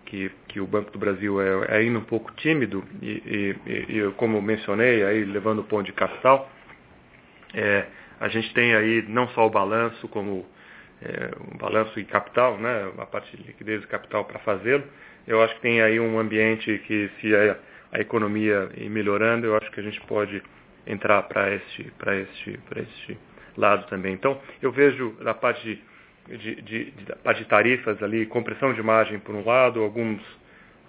[0.05, 4.11] que, que, o Banco do Brasil é, é ainda um pouco tímido e, e, e,
[4.17, 6.49] como mencionei, aí levando o ponto de capital,
[7.53, 7.85] é,
[8.19, 10.45] a gente tem aí não só o balanço, como
[11.01, 14.83] é, o balanço e capital, né, a parte de liquidez e capital para fazê-lo.
[15.27, 17.57] Eu acho que tem aí um ambiente que, se a,
[17.91, 20.41] a economia ir melhorando, eu acho que a gente pode
[20.85, 23.17] entrar para este, este, este
[23.55, 24.13] lado também.
[24.13, 25.92] Então, eu vejo da parte de
[26.27, 30.21] de, de, de, de tarifas ali, compressão de margem por um lado, alguns,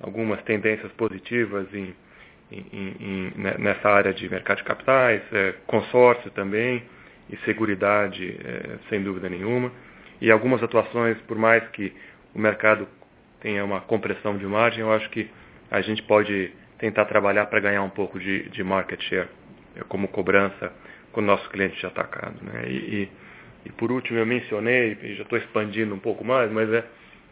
[0.00, 1.94] algumas tendências positivas em,
[2.52, 6.82] em, em, né, nessa área de mercado de capitais, é, consórcio também
[7.30, 9.72] e seguridade, é, sem dúvida nenhuma.
[10.20, 11.92] E algumas atuações, por mais que
[12.34, 12.86] o mercado
[13.40, 15.28] tenha uma compressão de margem, eu acho que
[15.70, 19.28] a gente pode tentar trabalhar para ganhar um pouco de, de market share,
[19.88, 20.72] como cobrança
[21.12, 22.36] com o nosso cliente de atacado.
[22.42, 22.68] Né?
[22.68, 23.08] E, e
[23.64, 26.84] e por último eu mencionei, já estou expandindo um pouco mais, mas é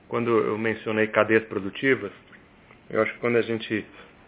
[0.08, 2.12] quando eu mencionei cadeias produtivas,
[2.90, 3.84] eu acho que quando a gente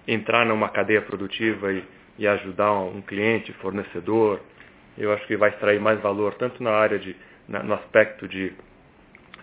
[0.07, 1.85] entrar numa cadeia produtiva e,
[2.19, 4.41] e ajudar um cliente, fornecedor,
[4.97, 7.17] eu acho que vai extrair mais valor, tanto na área de,
[7.49, 8.53] na, no aspecto de,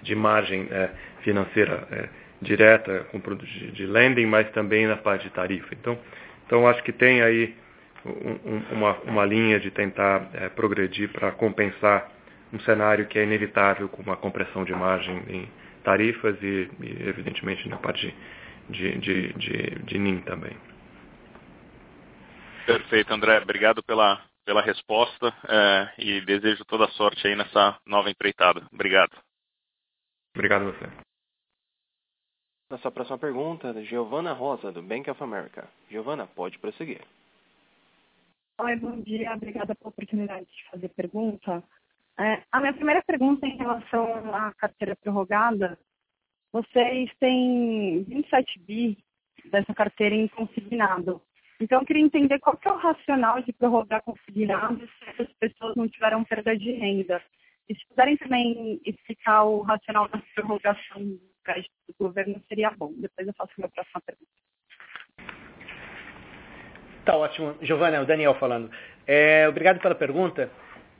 [0.01, 0.89] de margem é,
[1.21, 2.09] financeira é,
[2.41, 5.73] direta com de, de lending, mas também na parte de tarifa.
[5.73, 5.97] Então,
[6.45, 7.55] então acho que tem aí
[8.05, 12.09] um, uma, uma linha de tentar é, progredir para compensar
[12.53, 15.49] um cenário que é inevitável com uma compressão de margem em
[15.83, 18.13] tarifas e, e evidentemente, na parte
[18.69, 20.55] de, de, de, de NIM também.
[22.65, 23.39] Perfeito, André.
[23.39, 28.65] Obrigado pela, pela resposta é, e desejo toda a sorte aí nessa nova empreitada.
[28.71, 29.17] Obrigado.
[30.35, 31.11] Obrigado a você.
[32.69, 35.67] Nossa próxima pergunta, Giovana Rosa, do Bank of America.
[35.89, 37.01] Giovana, pode prosseguir.
[38.61, 39.33] Oi, bom dia.
[39.33, 41.61] Obrigada pela oportunidade de fazer pergunta.
[42.21, 45.75] É, a minha primeira pergunta em relação à carteira prorrogada,
[46.53, 48.97] vocês têm 27 bi
[49.45, 51.19] dessa carteira em consignado.
[51.59, 55.75] Então, eu queria entender qual que é o racional de prorrogar consignado se essas pessoas
[55.75, 57.19] não tiveram perda de renda.
[57.67, 62.93] E se puderem também explicar o racional da prorrogação do crédito do governo, seria bom.
[62.97, 64.31] Depois eu faço a minha próxima pergunta.
[67.03, 67.55] Tá ótimo.
[67.63, 68.69] Giovana, é o Daniel falando.
[69.07, 70.51] É, obrigado pela pergunta.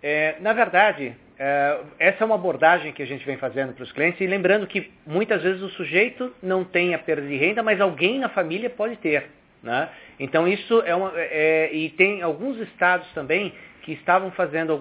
[0.03, 3.91] É, na verdade, é, essa é uma abordagem que a gente vem fazendo para os
[3.91, 7.79] clientes e lembrando que muitas vezes o sujeito não tem a perda de renda, mas
[7.79, 9.29] alguém na família pode ter.
[9.61, 9.89] Né?
[10.19, 11.11] Então isso é uma.
[11.15, 14.73] É, e tem alguns estados também que estavam fazendo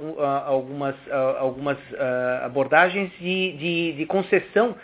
[0.45, 0.95] algumas,
[1.39, 1.79] algumas
[2.43, 4.77] abordagens de, de, de concessão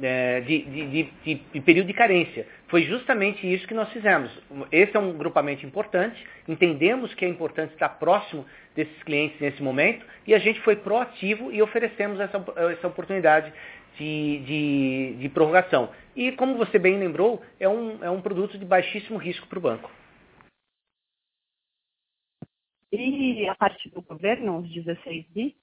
[0.00, 0.86] é, de, de,
[1.24, 2.46] de, de, período de carência.
[2.70, 4.30] Foi justamente isso que nós fizemos.
[4.70, 8.46] Esse é um grupamento importante, entendemos que é importante estar próximo
[8.76, 13.52] desses clientes nesse momento e a gente foi proativo e oferecemos essa, essa oportunidade
[13.98, 15.90] de, de, prorrogação.
[16.14, 19.62] E como você bem lembrou, é um, é um produto de baixíssimo risco para o
[19.62, 19.90] banco.
[22.92, 25.56] E a parte do governo, os 16 bi?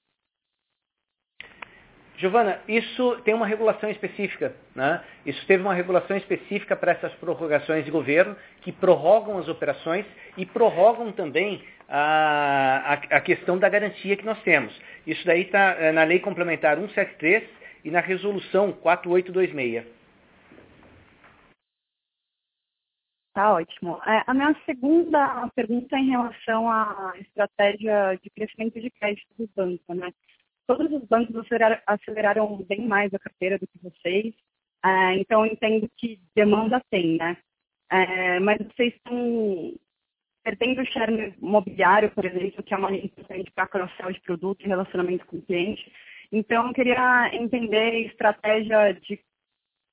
[2.18, 4.52] Giovana, isso tem uma regulação específica.
[4.74, 5.00] Né?
[5.24, 10.04] Isso teve uma regulação específica para essas prorrogações de governo, que prorrogam as operações
[10.36, 14.76] e prorrogam também a, a, a questão da garantia que nós temos.
[15.06, 17.48] Isso daí está é, na Lei Complementar 173
[17.84, 19.86] e na Resolução 4826.
[23.32, 24.00] Tá ótimo.
[24.04, 29.48] É, a minha segunda pergunta é em relação à estratégia de crescimento de crédito do
[29.54, 29.94] banco.
[29.94, 30.12] Né?
[30.68, 31.34] Todos os bancos
[31.86, 34.34] aceleraram bem mais a carteira do que vocês,
[34.84, 37.38] é, então eu entendo que demanda tem, né?
[37.90, 39.74] É, mas vocês estão
[40.44, 45.26] perdendo share imobiliário, por exemplo, que é uma importante para cross-sell de produto e relacionamento
[45.26, 45.90] com o cliente.
[46.30, 49.18] Então, eu queria entender estratégia de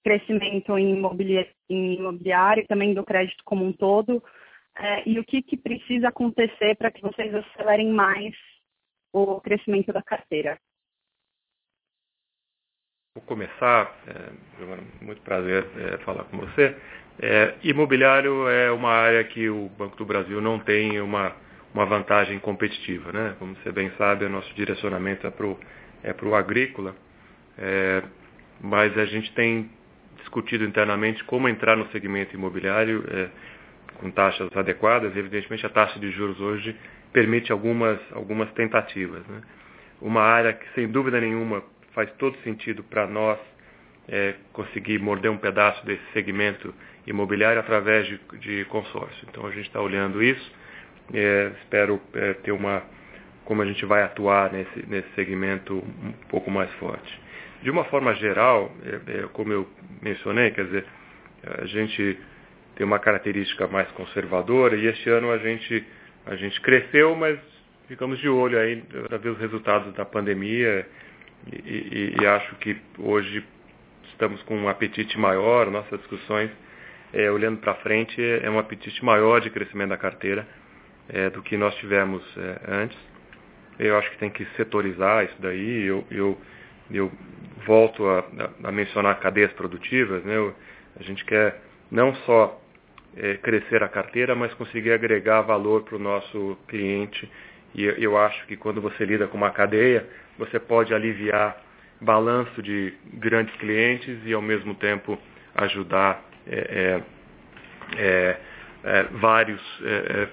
[0.04, 4.22] crescimento em imobiliário, em imobiliário e também do crédito como um todo,
[4.78, 8.36] é, e o que, que precisa acontecer para que vocês acelerem mais
[9.16, 10.60] o crescimento da carteira.
[13.16, 16.76] Vou começar, é, muito prazer é, falar com você.
[17.18, 21.34] É, imobiliário é uma área que o Banco do Brasil não tem uma,
[21.74, 23.14] uma vantagem competitiva.
[23.14, 23.36] Né?
[23.40, 25.58] Como você bem sabe, o nosso direcionamento é para o
[26.04, 26.94] é agrícola,
[27.58, 28.04] é,
[28.60, 29.72] mas a gente tem
[30.18, 33.30] discutido internamente como entrar no segmento imobiliário é,
[33.96, 35.16] com taxas adequadas.
[35.16, 36.76] Evidentemente, a taxa de juros hoje
[37.16, 39.26] permite algumas, algumas tentativas.
[39.26, 39.42] Né?
[40.02, 41.64] Uma área que, sem dúvida nenhuma,
[41.94, 43.40] faz todo sentido para nós
[44.10, 46.76] é, conseguir morder um pedaço desse segmento
[47.08, 49.26] imobiliário através de, de consórcio.
[49.30, 50.52] Então, a gente está olhando isso.
[51.14, 52.84] É, espero é, ter uma
[53.46, 57.22] como a gente vai atuar nesse, nesse segmento um pouco mais forte.
[57.62, 59.70] De uma forma geral, é, é, como eu
[60.02, 60.86] mencionei, quer dizer,
[61.62, 62.20] a gente
[62.76, 65.86] tem uma característica mais conservadora e este ano a gente
[66.26, 67.40] a gente cresceu, mas
[67.88, 70.88] ficamos de olho aí para ver os resultados da pandemia
[71.52, 73.44] e, e, e, acho que hoje
[74.10, 76.50] estamos com um apetite maior, nossas discussões,
[77.14, 80.48] é, olhando para frente, é um apetite maior de crescimento da carteira
[81.10, 82.98] é, do que nós tivemos é, antes.
[83.78, 85.84] Eu acho que tem que setorizar isso daí.
[85.84, 86.38] Eu, eu,
[86.90, 87.12] eu
[87.66, 88.24] volto a,
[88.64, 90.24] a mencionar cadeias produtivas.
[90.24, 90.36] Né?
[90.36, 90.56] Eu,
[91.00, 91.62] a gente quer
[91.92, 92.60] não só
[93.18, 97.30] é, crescer a carteira, mas conseguir agregar valor para o nosso cliente.
[97.74, 100.08] E eu, acho que quando você lida com uma cadeia,
[100.38, 101.58] você pode aliviar
[102.00, 105.20] balanço de grandes clientes e ao mesmo tempo
[105.56, 107.02] ajudar é,
[107.98, 108.38] é, é,
[108.84, 110.28] é vários é,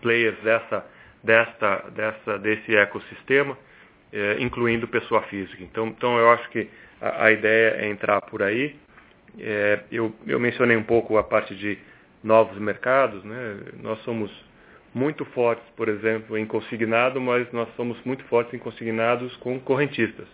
[0.00, 0.86] players dessa,
[1.22, 3.56] desta, dessa, desse ecossistema,
[4.38, 5.62] incluindo pessoa física.
[5.62, 6.68] Então, então eu acho que
[7.00, 8.76] a, a ideia é entrar por aí.
[9.90, 11.78] eu, eu mencionei um pouco a parte de
[12.26, 13.22] novos mercados.
[13.24, 13.56] Né?
[13.80, 14.30] Nós somos
[14.92, 20.26] muito fortes, por exemplo, em consignado, mas nós somos muito fortes em consignados com correntistas.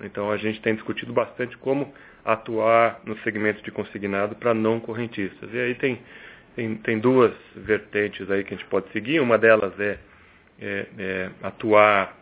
[0.00, 1.92] Então a gente tem discutido bastante como
[2.24, 5.50] atuar no segmento de consignado para não correntistas.
[5.52, 5.98] E aí tem,
[6.54, 9.20] tem, tem, duas vertentes aí que a gente pode seguir.
[9.20, 9.98] Uma delas é,
[10.60, 12.16] é, é atuar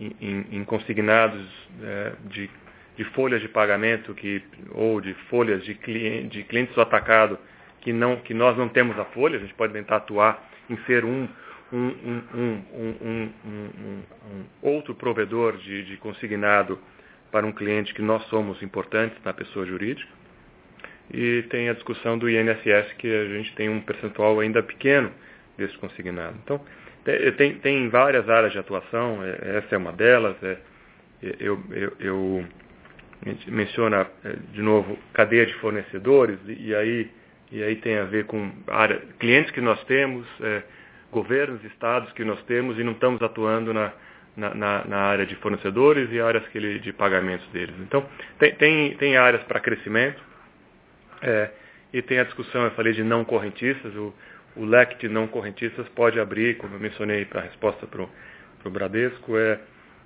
[0.00, 1.46] em, em, em consignados
[1.82, 2.50] é, de,
[2.96, 7.38] de, folhas de pagamento que, ou de folhas de, cliente, de clientes do atacado
[7.80, 11.04] que, não, que nós não temos a folha, a gente pode tentar atuar em ser
[11.04, 11.28] um,
[11.72, 11.94] um,
[12.34, 16.78] um, um outro provedor de, de, consignado
[17.30, 20.10] para um cliente que nós somos importantes na pessoa jurídica.
[21.12, 25.10] E tem a discussão do INSS, que a gente tem um percentual ainda pequeno
[25.56, 26.36] desse consignado.
[26.44, 26.60] Então,
[27.36, 30.36] tem, tem várias áreas de atuação, é, essa é uma delas.
[30.42, 30.58] É,
[31.40, 32.44] eu, eu, eu
[33.48, 37.10] menciona, é, de novo, cadeia de fornecedores, e aí
[37.52, 40.62] e aí tem a ver com área, clientes que nós temos, é,
[41.10, 43.92] governos, estados que nós temos e não estamos atuando na,
[44.36, 47.74] na, na área de fornecedores e áreas ele, de pagamentos deles.
[47.80, 48.06] Então,
[48.38, 50.22] tem, tem, tem áreas para crescimento
[51.22, 51.50] é,
[51.92, 54.14] e tem a discussão, eu falei de não correntistas, o,
[54.56, 58.70] o leque de não correntistas pode abrir, como eu mencionei para a resposta para o
[58.70, 59.58] Bradesco, é,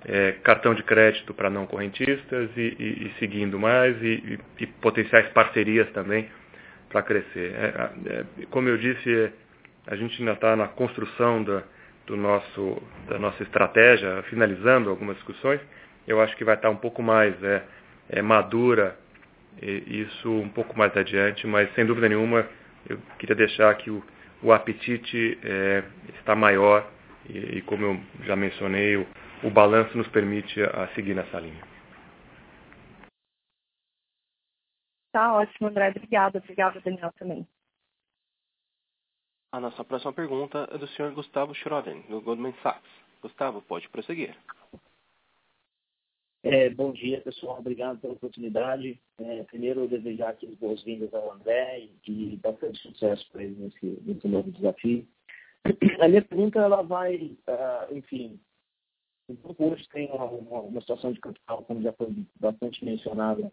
[0.07, 5.27] é, cartão de crédito para não correntistas e, e, e seguindo mais e, e, potenciais
[5.29, 6.27] parcerias também
[6.95, 7.53] para crescer.
[7.53, 9.29] É, é, como eu disse, é,
[9.85, 11.61] a gente ainda está na construção da,
[12.07, 15.59] do nosso, da nossa estratégia, finalizando algumas discussões,
[16.07, 17.63] eu acho que vai estar um pouco mais é,
[18.09, 18.95] é, madura
[19.61, 22.45] isso um pouco mais adiante, mas sem dúvida nenhuma
[22.87, 24.03] eu queria deixar que o,
[24.43, 25.83] o apetite é,
[26.19, 26.89] está maior
[27.29, 29.07] e, e, como eu já mencionei, o,
[29.43, 31.74] o balanço nos permite a seguir nessa linha.
[35.15, 35.91] Tá ótimo, André.
[35.91, 36.39] Obrigada.
[36.39, 37.47] Obrigada, Daniel, também.
[39.49, 41.13] A nossa próxima pergunta é do Sr.
[41.13, 42.89] Gustavo Schroden, do Goldman Sachs.
[43.21, 44.35] Gustavo, pode prosseguir.
[46.43, 47.59] É, bom dia, pessoal.
[47.59, 49.01] Obrigado pela oportunidade.
[49.17, 54.27] É, primeiro, desejar aqui as boas-vindas ao André e bastante sucesso para ele nesse, nesse
[54.27, 55.07] novo desafio.
[56.01, 58.37] A minha pergunta, ela vai, uh, enfim,
[59.29, 63.49] o grupo hoje tem uma, uma, uma, situação de capital, como já foi bastante mencionada,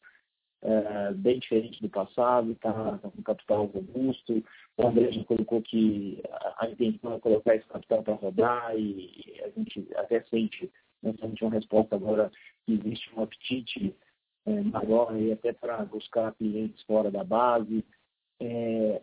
[0.62, 4.42] uh, bem diferente do passado, está tá com capital robusto.
[4.76, 6.22] O André já colocou que
[6.58, 10.70] a, intenção é colocar esse capital para rodar e a gente até sente
[11.02, 12.30] nós temos uma resposta agora
[12.64, 13.94] que existe um apetite
[14.46, 17.84] é, maior aí até para buscar clientes fora da base.
[18.40, 19.02] É,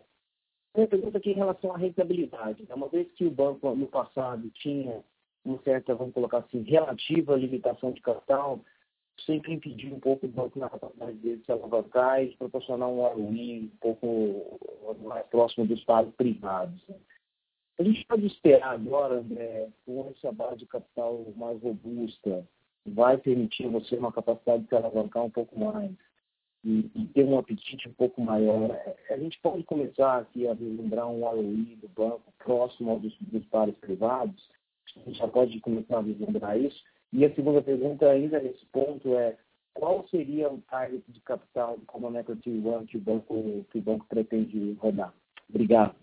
[0.74, 2.64] uma pergunta aqui em relação à rentabilidade.
[2.66, 2.74] Né?
[2.74, 5.04] Uma vez que o banco no passado tinha
[5.44, 8.60] uma certa, vamos colocar assim, relativa limitação de capital,
[9.24, 13.02] sempre impediu um pouco o banco na capacidade dele de se alavancar e proporcionar um
[13.02, 14.58] ROI um pouco
[15.02, 16.82] mais próximo dos pares privados.
[16.88, 16.96] Né?
[17.78, 22.46] A gente pode esperar agora, André, com essa base de capital mais robusta,
[22.86, 25.90] vai permitir você uma capacidade de se alavancar um pouco mais
[26.64, 28.78] e, e, ter um apetite um pouco maior.
[29.10, 33.74] A gente pode começar aqui a vislumbrar um ROI do banco próximo dos, dos pares
[33.76, 34.48] privados,
[34.96, 36.82] a gente já pode começar a vislumbrar isso.
[37.12, 39.36] E a segunda pergunta ainda nesse ponto é
[39.74, 44.06] qual seria o target de capital do Common Equity que o banco, que o banco
[44.08, 45.12] pretende rodar?
[45.48, 45.94] Obrigado.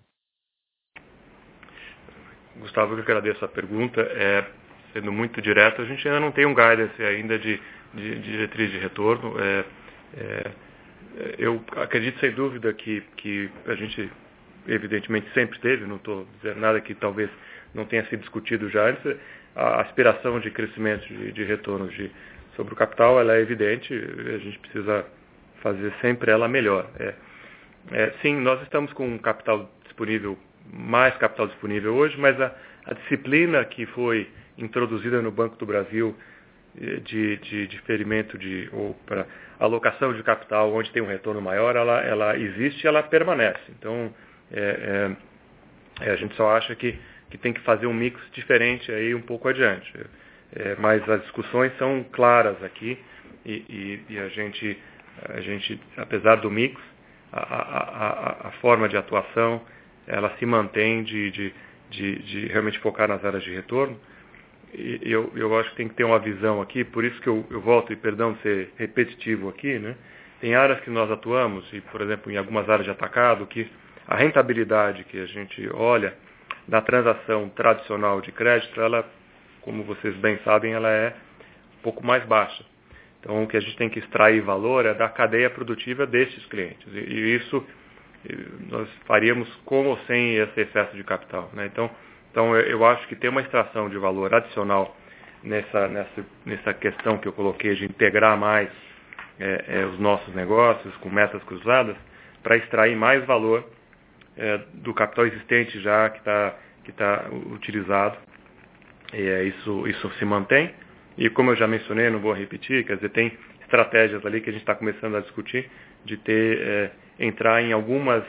[2.59, 4.01] Gustavo, eu agradeço a pergunta.
[4.01, 4.45] É,
[4.93, 7.59] sendo muito direto, a gente ainda não tem um guidance ainda de,
[7.93, 9.39] de, de diretriz de retorno.
[9.39, 9.65] É,
[10.15, 10.51] é,
[11.37, 14.11] eu acredito sem dúvida que, que a gente,
[14.67, 17.29] evidentemente, sempre teve, não estou dizendo nada que talvez
[17.73, 19.17] não tenha sido discutido já antes,
[19.57, 22.11] a aspiração de crescimento de, de retornos de,
[22.55, 25.05] sobre o capital ela é evidente, a gente precisa
[25.61, 26.87] fazer sempre ela melhor.
[26.99, 27.13] É,
[27.91, 30.37] é, sim, nós estamos com um capital disponível
[30.71, 32.53] mais capital disponível hoje, mas a,
[32.85, 36.15] a disciplina que foi introduzida no Banco do Brasil
[36.79, 39.25] eh, de, de diferimento de ou para
[39.59, 43.61] alocação de capital onde tem um retorno maior, ela, ela existe e ela permanece.
[43.77, 44.13] Então,
[44.51, 45.11] é,
[46.01, 46.99] é, a gente só acha que,
[47.29, 49.91] que tem que fazer um mix diferente aí um pouco adiante.
[50.55, 52.97] É, mas as discussões são claras aqui
[53.45, 54.77] e, e, e, a, gente,
[55.29, 56.79] a gente, apesar do mix,
[57.31, 57.67] a, a,
[58.45, 59.61] a, a forma de atuação,
[60.07, 61.53] ela se mantém de, de,
[61.89, 63.99] de, de realmente focar nas áreas de retorno.
[64.73, 67.45] E eu, eu acho que tem que ter uma visão aqui, por isso que eu,
[67.49, 69.95] eu volto, e perdão de ser repetitivo aqui, né?
[70.39, 73.67] tem áreas que nós atuamos, e por exemplo em algumas áreas de atacado, que
[74.07, 76.13] a rentabilidade que a gente olha
[76.67, 79.07] da transação tradicional de crédito, ela,
[79.61, 81.13] como vocês bem sabem, ela é
[81.79, 82.63] um pouco mais baixa.
[83.19, 86.87] Então o que a gente tem que extrair valor é da cadeia produtiva desses clientes.
[86.93, 87.65] E, e isso
[88.69, 91.49] nós faríamos com ou sem esse excesso de capital.
[91.53, 91.65] Né?
[91.67, 91.89] Então,
[92.31, 94.95] então eu acho que tem uma extração de valor adicional
[95.43, 98.69] nessa, nessa, nessa questão que eu coloquei de integrar mais
[99.39, 101.95] é, é, os nossos negócios com metas cruzadas
[102.43, 103.63] para extrair mais valor
[104.37, 108.17] é, do capital existente já que está que tá utilizado.
[109.13, 110.71] E, é, isso, isso se mantém.
[111.17, 114.53] E como eu já mencionei, não vou repetir, quer dizer, tem estratégias ali que a
[114.53, 115.69] gente está começando a discutir
[116.05, 118.23] de ter é, entrar em algumas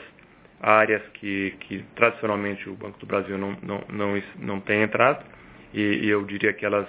[0.61, 5.23] áreas que, que tradicionalmente o Banco do Brasil não, não, não, não tem entrado,
[5.73, 6.87] e, e eu diria que elas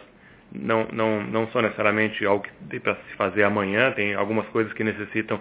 [0.52, 4.72] não, não, não são necessariamente algo que dê para se fazer amanhã, tem algumas coisas
[4.72, 5.40] que necessitam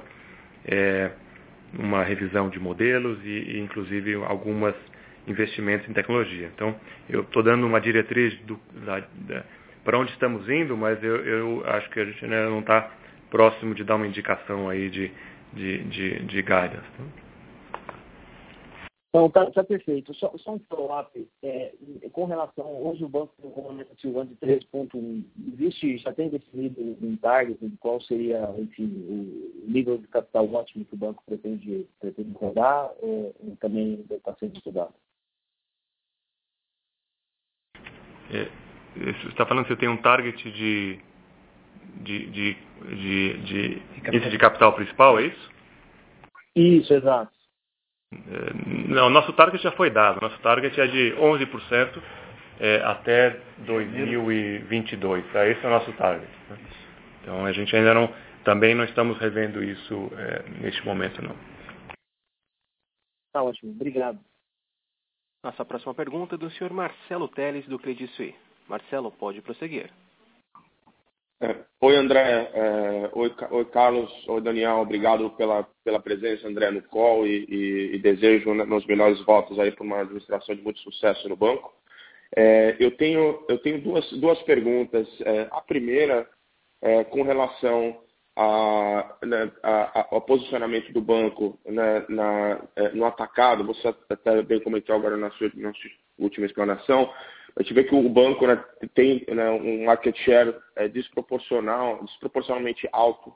[0.65, 1.09] é,
[1.77, 4.75] uma revisão de modelos e, e inclusive algumas
[5.27, 6.49] investimentos em tecnologia.
[6.53, 6.75] Então,
[7.09, 8.37] eu estou dando uma diretriz
[9.83, 12.89] para onde estamos indo, mas eu, eu acho que a gente ainda não está
[13.29, 15.11] próximo de dar uma indicação aí de,
[15.53, 16.87] de, de, de guidance.
[19.09, 20.13] Então, tá, tá perfeito.
[20.13, 21.27] Só, só um follow-up.
[21.41, 21.73] É,
[22.11, 25.23] com relação, hoje o banco tem um comandante T1 de 3.1.
[25.53, 30.85] Existe, já tem definido um target de qual seria, enfim, o nível de capital ótimo
[30.85, 34.93] que o banco pretende, pretende rodar ou, ou também está sendo estudado?
[38.31, 38.47] É,
[38.95, 40.99] você está falando que você tem um target de
[42.01, 42.57] de, de,
[42.95, 45.51] de, de índice de capital principal, é isso?
[46.55, 47.38] Isso, exato.
[48.13, 50.21] É, não, nosso target já foi dado.
[50.21, 52.01] Nosso target é de 11%
[52.59, 55.25] é, até 2022.
[55.31, 55.47] Tá?
[55.47, 56.31] Esse é o nosso target.
[56.49, 56.57] Né?
[57.21, 61.35] Então a gente ainda não, também não estamos revendo isso é, neste momento não.
[63.31, 64.19] Tá ótimo, obrigado.
[65.43, 68.35] Nossa próxima pergunta é do senhor Marcelo Teles, do Credit Suisse.
[68.67, 69.89] Marcelo, pode prosseguir.
[71.41, 72.51] É, oi, André.
[72.53, 74.11] É, oi, Carlos.
[74.27, 74.79] Oi, Daniel.
[74.79, 79.57] Obrigado pela, pela presença, André, no call e, e, e desejo né, meus melhores votos
[79.57, 81.73] aí para uma administração de muito sucesso no banco.
[82.35, 85.07] É, eu tenho, eu tenho duas, duas perguntas.
[85.21, 86.27] É, a primeira
[86.81, 88.01] é com relação
[88.35, 93.65] a, né, a, a, ao posicionamento do banco né, na, é, no atacado.
[93.65, 97.09] Você até bem comentou agora na sua, na sua última explanação
[97.59, 98.63] a gente vê que o banco né,
[98.95, 103.33] tem né, um market share é, desproporcional, desproporcionalmente alto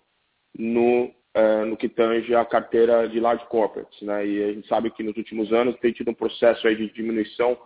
[0.57, 4.01] no, uh, no que tange a carteira de large corporates.
[4.01, 4.25] Né?
[4.25, 7.57] E a gente sabe que nos últimos anos tem tido um processo aí de diminuição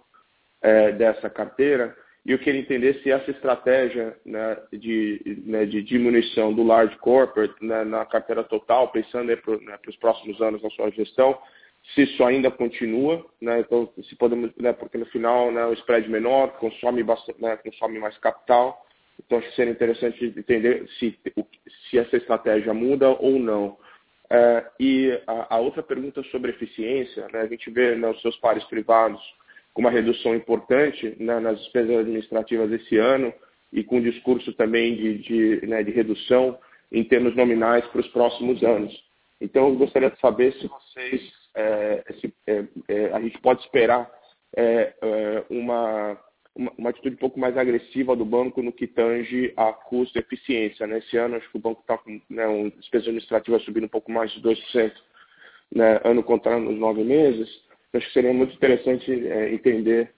[0.59, 1.95] é, dessa carteira.
[2.25, 7.53] E eu queria entender se essa estratégia né, de, né, de, diminuição do large corporate
[7.63, 11.37] né, na carteira total, pensando para né, os próximos anos na sua gestão,
[11.93, 13.61] se isso ainda continua, né?
[13.61, 14.73] Então, se podemos, né?
[14.73, 18.85] Porque no final, né, o spread menor consome bastante, né, consome mais capital.
[19.25, 21.17] Então, acho que seria interessante entender se,
[21.89, 23.77] se essa estratégia muda ou não.
[24.29, 28.35] É, e a, a, outra pergunta sobre eficiência, né, a gente vê né, os seus
[28.37, 29.21] pares privados
[29.73, 33.33] com uma redução importante né, nas despesas administrativas esse ano
[33.71, 36.59] e com um discurso também de, de, né, de redução
[36.91, 38.93] em termos nominais para os próximos anos.
[39.39, 44.09] Então, eu gostaria de saber se vocês é, esse, é, é, a gente pode esperar
[44.55, 46.17] é, é, uma,
[46.55, 50.21] uma, uma, atitude um pouco mais agressiva do banco no que tange a custo e
[50.21, 50.85] eficiência.
[50.85, 51.01] Né?
[51.13, 54.31] Ano, acho que o banco está com né, um despesa administrativa subindo um pouco mais
[54.31, 54.93] de 2%,
[55.73, 57.49] né, ano contra nos nove meses.
[57.91, 60.13] Acho que seria muito interessante é, entender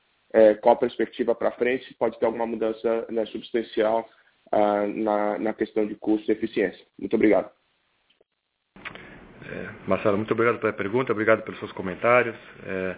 [0.61, 4.07] qual a perspectiva para frente, se pode ter alguma mudança né, substancial
[4.51, 6.85] ah, na, na questão de custo e eficiência.
[6.99, 7.49] Muito obrigado.
[9.51, 12.35] É, Marcelo, muito obrigado pela pergunta, obrigado pelos seus comentários.
[12.65, 12.95] É,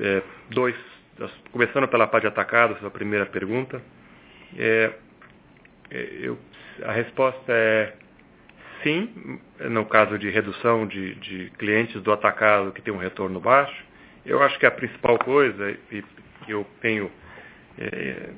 [0.00, 0.76] é, dois,
[1.50, 3.82] começando pela parte de atacado, sua primeira pergunta.
[4.56, 4.92] É,
[5.90, 6.38] é, eu,
[6.84, 7.94] a resposta é
[8.84, 13.84] sim, no caso de redução de, de, clientes do atacado que tem um retorno baixo.
[14.24, 16.04] Eu acho que a principal coisa, e
[16.48, 17.10] eu tenho
[17.76, 18.30] é,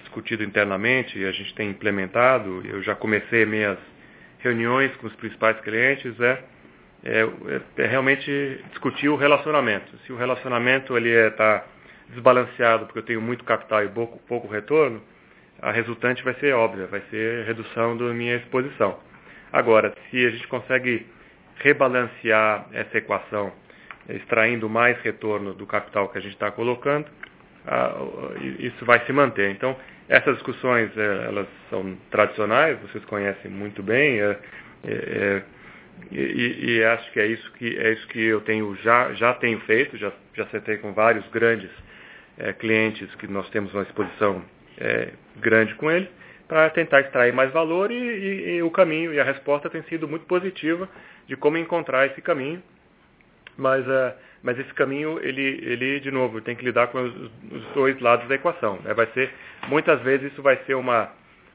[0.00, 3.78] discutido internamente, e a gente tem implementado, eu já comecei minhas
[4.38, 6.42] reuniões com os principais clientes é,
[7.04, 7.28] é,
[7.78, 9.96] é realmente discutir o relacionamento.
[10.06, 14.48] Se o relacionamento ele está é, desbalanceado porque eu tenho muito capital e pouco, pouco
[14.48, 15.02] retorno,
[15.60, 18.98] a resultante vai ser óbvia, vai ser redução da minha exposição.
[19.52, 21.06] Agora, se a gente consegue
[21.56, 23.52] rebalancear essa equação,
[24.08, 27.06] extraindo mais retorno do capital que a gente está colocando,
[28.60, 29.50] isso vai se manter.
[29.50, 29.76] Então,
[30.08, 34.38] essas discussões, é, elas são tradicionais, vocês conhecem muito bem, é,
[34.84, 35.42] é,
[36.10, 39.58] e, e, acho que é isso que é isso que eu tenho já já tenho
[39.60, 41.70] feito, já já sentei com vários grandes
[42.38, 44.42] é, clientes que nós temos uma exposição
[45.40, 46.08] grande com eles
[46.46, 50.06] para tentar extrair mais valor e, e, e o caminho e a resposta tem sido
[50.06, 50.88] muito positiva
[51.26, 52.62] de como encontrar esse caminho,
[53.56, 57.14] mas uh, mas esse caminho, ele, ele de novo, tem que lidar com os,
[57.50, 58.78] os dois lados da equação.
[58.84, 58.94] Né?
[58.94, 59.30] Vai ser,
[59.68, 61.10] muitas vezes isso vai ser uma,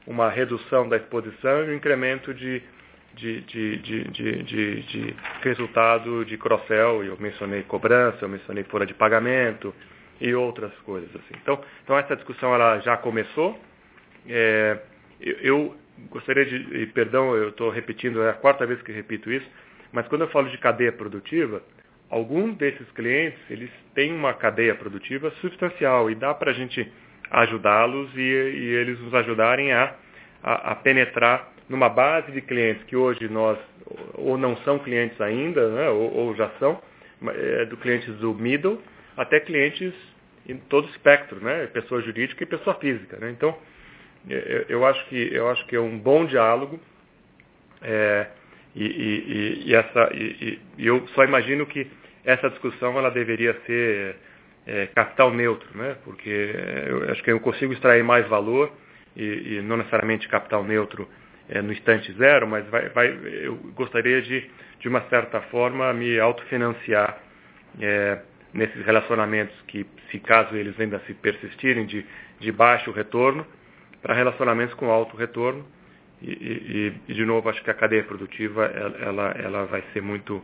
[0.06, 2.62] uma redução da exposição e um incremento de,
[3.14, 7.04] de, de, de, de, resultado de cross-sell.
[7.04, 9.74] Eu mencionei cobrança, eu mencionei folha de pagamento
[10.20, 11.08] e outras coisas.
[11.16, 11.34] assim.
[11.42, 13.58] Então, então essa discussão ela já começou.
[14.28, 14.78] É,
[15.20, 15.76] eu, eu
[16.10, 19.46] gostaria de, perdão, eu estou repetindo, é a quarta vez que repito isso,
[19.92, 21.62] mas quando eu falo de cadeia produtiva,
[22.10, 26.90] alguns desses clientes eles têm uma cadeia produtiva substancial e dá para a gente
[27.30, 29.94] ajudá-los e, e, eles nos ajudarem a,
[30.42, 33.58] a, a, penetrar numa base de clientes que hoje nós
[34.14, 36.80] ou não são clientes ainda, né, ou, ou, já são,
[37.26, 38.80] é, do clientes do middle
[39.16, 39.92] até clientes
[40.46, 43.16] em todo o espectro, né, pessoa jurídica e pessoa física.
[43.18, 43.30] Né?
[43.30, 43.56] Então,
[44.28, 46.80] eu, eu, acho que, eu acho que é um bom diálogo.
[47.82, 48.26] É,
[48.74, 51.86] e, e, e, essa, e, eu só imagino que
[52.24, 54.16] essa discussão ela deveria ser
[54.66, 55.96] é, capital neutro, né?
[56.04, 56.54] porque
[56.86, 58.72] eu acho que eu consigo extrair mais valor
[59.16, 61.08] e, e não necessariamente capital neutro
[61.48, 64.50] é, no instante zero, mas vai, vai, eu gostaria de,
[64.80, 67.18] de uma certa forma, me autofinanciar
[67.80, 68.18] é,
[68.52, 72.04] nesses relacionamentos que, se caso eles ainda se persistirem, de,
[72.40, 73.46] de baixo retorno,
[74.00, 75.66] para relacionamentos com alto retorno.
[76.26, 80.42] E, e, de novo, acho que a cadeia produtiva ela, ela vai ser muito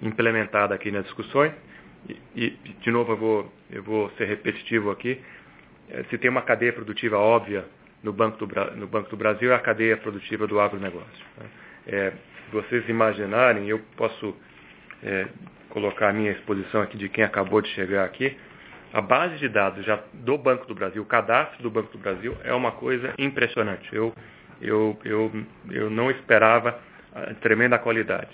[0.00, 1.52] implementada aqui nas discussões.
[2.08, 2.50] E, e,
[2.80, 5.20] de novo, eu vou, eu vou ser repetitivo aqui.
[6.08, 7.66] se tem uma cadeia produtiva óbvia
[8.02, 11.26] no Banco do, no Banco do Brasil, é a cadeia produtiva do agronegócio.
[11.38, 11.46] Né?
[11.86, 14.34] É, se vocês imaginarem, eu posso
[15.02, 15.26] é,
[15.68, 18.36] colocar a minha exposição aqui de quem acabou de chegar aqui.
[18.92, 22.36] A base de dados já do Banco do Brasil, o cadastro do Banco do Brasil
[22.42, 23.88] é uma coisa impressionante.
[23.94, 24.12] Eu,
[24.60, 25.32] eu, eu,
[25.70, 26.78] eu não esperava
[27.14, 28.30] a tremenda qualidade.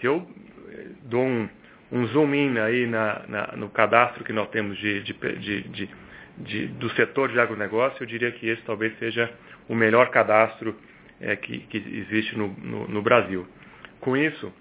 [0.00, 0.26] Se eu
[0.68, 1.48] eh, dou um,
[1.92, 5.90] um zoom in aí na, na, no cadastro que nós temos de, de, de,
[6.38, 9.30] de, do setor de agronegócio, eu diria que esse talvez seja
[9.68, 10.76] o melhor cadastro
[11.20, 13.46] é, que, que, existe no, no, no, Brasil.
[14.00, 14.52] Com isso,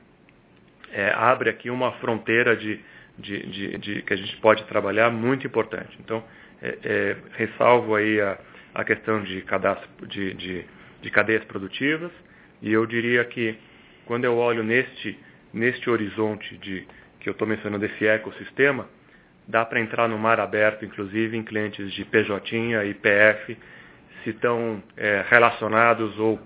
[0.91, 2.79] é, abre aqui uma fronteira de,
[3.21, 5.95] que a gente pode trabalhar muito importante.
[5.99, 6.23] Então,
[6.61, 8.37] é, ressalvo aí a,
[8.75, 10.65] a questão de cadastro de,
[11.01, 12.11] de cadeias produtivas
[12.61, 13.57] e eu diria que
[14.05, 15.17] quando eu olho neste,
[15.53, 16.85] neste horizonte de,
[17.19, 18.87] que eu estou mencionando, esse ecossistema,
[19.47, 23.57] dá para entrar no mar aberto, inclusive em clientes de PJ e PF,
[24.23, 26.39] se estão é, relacionados ou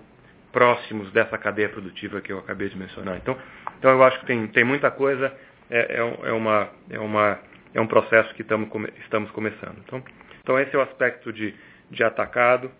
[0.52, 3.16] próximos dessa cadeia produtiva que eu acabei de mencionar.
[3.16, 3.36] Então,
[3.78, 5.32] então eu acho que tem, tem muita coisa,
[5.70, 7.38] é, é, é uma, é, uma,
[7.72, 8.68] é um processo que tamo,
[9.02, 9.78] estamos começando.
[9.86, 10.02] Então,
[10.42, 11.54] então esse é o aspecto de,
[11.90, 12.70] de atacado.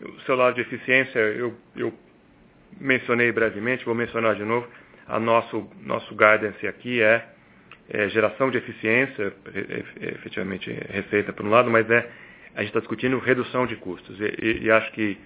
[0.00, 1.92] O seu lado de eficiência, eu, eu
[2.80, 4.66] mencionei brevemente, vou mencionar de novo,
[5.06, 7.26] a nosso, nosso guidance aqui é,
[7.88, 9.32] é geração de eficiência,
[10.00, 12.08] efetivamente receita por um lado, mas é
[12.54, 14.18] a gente está discutindo redução de custos.
[14.20, 15.18] E, e, e acho que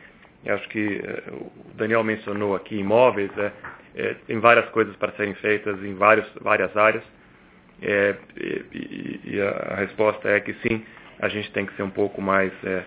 [0.47, 3.53] acho que é, o Daniel mencionou aqui imóveis, é,
[3.95, 7.05] é, tem várias coisas para serem feitas em vários, várias áreas.
[7.83, 10.85] É, e, e, a resposta é que sim,
[11.19, 12.85] a gente tem que ser um pouco mais é,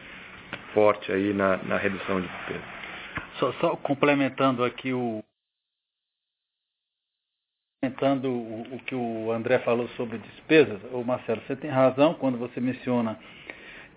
[0.77, 2.63] forte aí na, na redução de despesas.
[3.39, 5.23] Só, só complementando aqui o
[7.81, 12.37] complementando o, o, que o André falou sobre despesas, o Marcelo, você tem razão quando
[12.37, 13.17] você menciona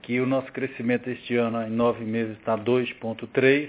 [0.03, 3.69] que o nosso crescimento este ano em nove meses está 2,3,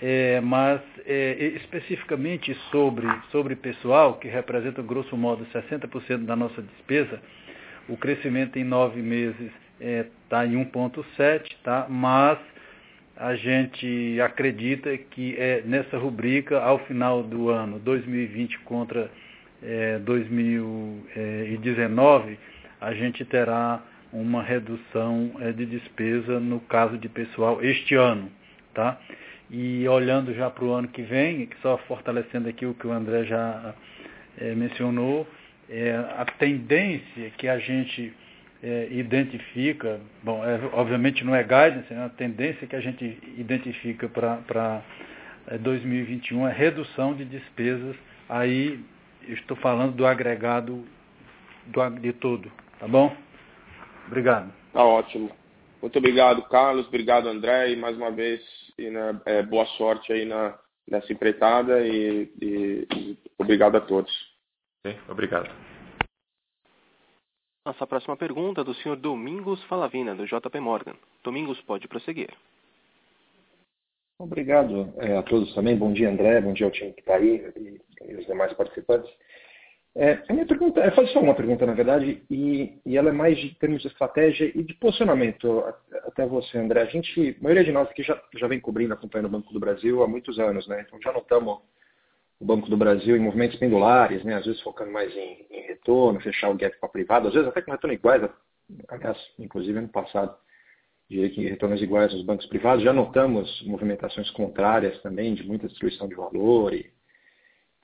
[0.00, 7.20] é, mas é, especificamente sobre, sobre pessoal, que representa grosso modo 60% da nossa despesa,
[7.86, 11.86] o crescimento em nove meses está é, em 1,7, tá?
[11.88, 12.38] mas
[13.16, 19.10] a gente acredita que é nessa rubrica, ao final do ano 2020 contra
[19.62, 22.38] é, 2019,
[22.80, 28.30] a gente terá uma redução é, de despesa no caso de pessoal este ano.
[28.74, 29.00] Tá?
[29.50, 33.24] E olhando já para o ano que vem, só fortalecendo aqui o que o André
[33.24, 33.74] já
[34.38, 35.26] é, mencionou,
[35.68, 38.12] é, a tendência que a gente
[38.66, 43.04] é, identifica, bom, é, obviamente não é guidance, é a tendência que a gente
[43.38, 44.82] identifica para
[45.60, 47.94] 2021 é redução de despesas,
[48.28, 48.80] aí
[49.28, 50.84] estou falando do agregado
[51.66, 52.50] do, de tudo,
[52.80, 53.16] tá bom?
[54.08, 54.52] Obrigado.
[54.72, 55.30] Tá ótimo.
[55.80, 56.88] Muito obrigado, Carlos.
[56.88, 57.70] Obrigado, André.
[57.70, 58.40] E mais uma vez,
[58.78, 60.58] e, né, é, boa sorte aí na,
[60.88, 64.12] nessa empreitada e, e, e obrigado a todos.
[65.08, 65.75] Obrigado.
[67.66, 68.94] Nossa próxima pergunta é do Sr.
[68.94, 70.94] Domingos Falavina, do JP Morgan.
[71.24, 72.32] Domingos, pode prosseguir.
[74.20, 75.76] Obrigado é, a todos também.
[75.76, 76.40] Bom dia, André.
[76.40, 79.10] Bom dia ao time que está aí e, e, os demais participantes.
[79.96, 83.36] É, a minha pergunta, é só uma pergunta, na verdade, e, e, ela é mais
[83.36, 85.64] de termos de estratégia e de posicionamento.
[86.04, 86.82] Até você, André.
[86.82, 89.58] A gente, a maioria de nós aqui já, já vem cobrindo, acompanhando o Banco do
[89.58, 90.84] Brasil há muitos anos, né?
[90.86, 91.58] Então já notamos
[92.38, 94.34] o Banco do Brasil em movimentos pendulares, né?
[94.34, 97.48] às vezes focando mais em, em retorno, fechar o gap com a privada, às vezes
[97.48, 98.28] até com retorno iguais,
[98.88, 100.36] aliás, inclusive ano passado,
[101.08, 106.08] diria que retornos iguais aos bancos privados, já notamos movimentações contrárias também, de muita destruição
[106.08, 106.90] de valor, e,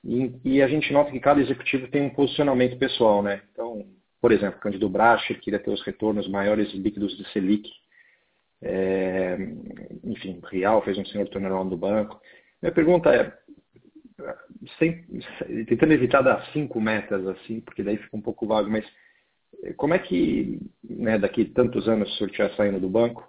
[0.03, 3.41] e, e a gente nota que cada executivo tem um posicionamento pessoal, né?
[3.51, 3.87] Então,
[4.21, 7.69] por exemplo, Cândido Bracher queria ter os retornos maiores líquidos de Selic,
[8.61, 9.37] é,
[10.03, 12.21] enfim, Real fez um senhor turnaround do banco.
[12.61, 13.37] Minha pergunta é,
[14.77, 15.03] sem,
[15.65, 18.85] tentando evitar dar cinco metas assim, porque daí fica um pouco vago, mas
[19.63, 23.27] eh, como é que, né, daqui tantos anos o senhor estiver saindo do banco,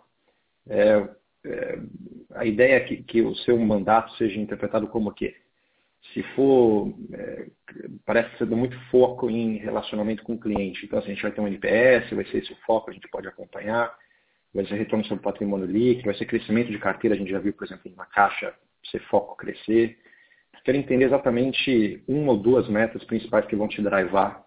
[0.68, 1.08] é,
[1.46, 1.78] é,
[2.34, 5.36] a ideia é que, que, o seu mandato seja interpretado como o quê?
[6.12, 7.46] Se for, é,
[8.04, 10.84] parece ser muito foco em relacionamento com o cliente.
[10.84, 13.08] Então, assim, a gente vai ter um NPS, vai ser esse o foco, a gente
[13.08, 13.94] pode acompanhar,
[14.52, 17.52] vai ser retorno sobre patrimônio líquido, vai ser crescimento de carteira, a gente já viu,
[17.52, 18.54] por exemplo, na caixa,
[18.90, 19.98] ser foco crescer
[20.64, 24.42] quero entender exatamente uma ou duas metas principais que vão te drivar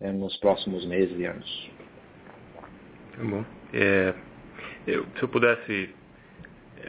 [0.00, 1.70] é, nos próximos meses e anos.
[3.16, 3.44] Tá bom.
[3.72, 4.14] É,
[4.86, 5.90] eu, se eu pudesse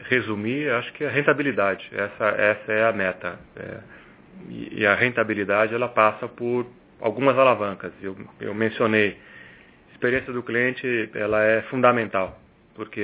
[0.08, 3.38] resumir, acho que a rentabilidade, essa, essa é a meta.
[3.56, 3.78] É,
[4.48, 6.66] e, e, a rentabilidade ela passa por
[7.00, 7.92] algumas alavancas.
[8.02, 9.16] Eu, eu mencionei,
[9.92, 12.40] experiência do cliente ela é fundamental.
[12.74, 13.00] porque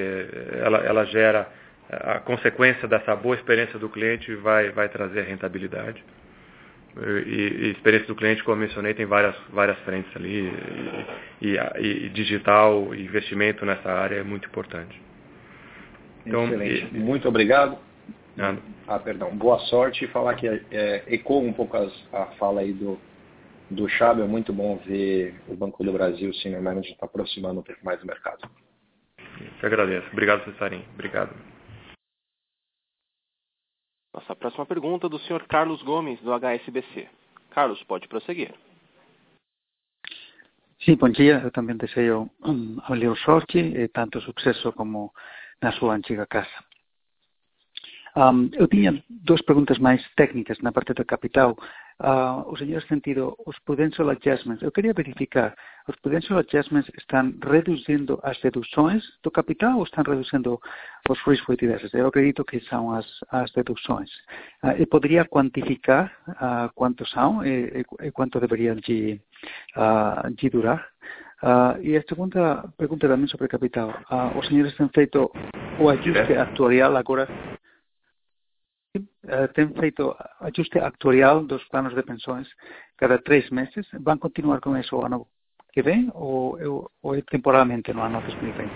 [0.65, 1.49] ela, ela gera
[1.91, 6.03] a consequência dessa boa experiência do cliente vai, vai trazer a rentabilidade.
[6.97, 10.53] E, e experiência do cliente, como eu mencionei, tem várias, várias frentes ali.
[11.41, 15.01] E, e, e digital, investimento nessa área é muito importante.
[16.27, 16.95] Então, Excelente.
[16.95, 17.79] Muito obrigado.
[18.37, 18.59] Nada.
[18.87, 19.37] Ah, perdão.
[19.37, 22.99] Boa sorte e falar que é, ecoa um pouco as, a fala aí do,
[23.71, 24.23] do Chave.
[24.23, 27.85] É muito bom ver o Banco do Brasil, o Senior Manager, está aproximando um pouco
[27.85, 28.49] mais do mercado.
[29.41, 30.07] Eu agradeço.
[30.13, 30.85] Obrigado, Cesarim.
[30.95, 31.35] Obrigado.
[34.13, 35.47] Nossa próxima pergunta é do Sr.
[35.47, 37.09] Carlos Gomes, do HSBC.
[37.51, 38.53] Carlos, pode prosseguir.
[40.81, 41.41] Sim, bom dia.
[41.45, 43.15] Eu também desejo um, ao Leo
[43.55, 45.13] e tanto sucesso como
[45.63, 46.51] na sua antiga casa.
[48.17, 51.57] Um, eu tinha duas perguntas mais técnicas na parte do capital.
[52.01, 54.63] Uh, o senhor sentido os prudential adjustments.
[54.63, 55.55] Eu queria verificar,
[55.87, 60.59] os prudential adjustments estão reduzindo as deduções do capital ou estão reduzindo
[61.09, 61.93] os risk-weighted assets?
[61.93, 64.11] Eu acredito que são as, as deduções.
[64.63, 66.73] Uh, e poderia quantificar uh,
[68.03, 69.21] e quanto deveriam de,
[70.37, 70.89] de durar?
[71.43, 73.89] Uh, e a segunda pergunta também sobre capital.
[74.11, 75.31] Uh, os senhores têm feito
[75.79, 77.27] o ajuste actuarial agora
[78.99, 82.49] uh, têm feito ajuste actuarial dos planos de pensões
[82.97, 83.87] cada três meses.
[84.01, 85.27] Vão continuar com isso o ano
[85.73, 88.71] que vem ou, ou é temporalmente no ano 2020?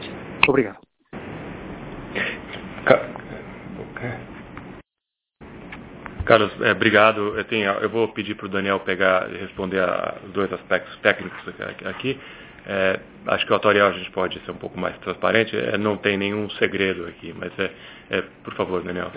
[0.48, 0.78] Obrigado.
[6.24, 7.36] Carlos, é, obrigado.
[7.36, 10.96] Eu, tenho, eu, vou pedir para o Daniel pegar e responder a, os dois aspectos
[11.00, 11.40] técnicos
[11.84, 12.18] aqui.
[12.66, 15.54] É, acho que o autorial a gente pode ser um pouco mais transparente.
[15.54, 17.70] É, não tem nenhum segredo aqui, mas é,
[18.10, 19.12] é por favor, Daniel.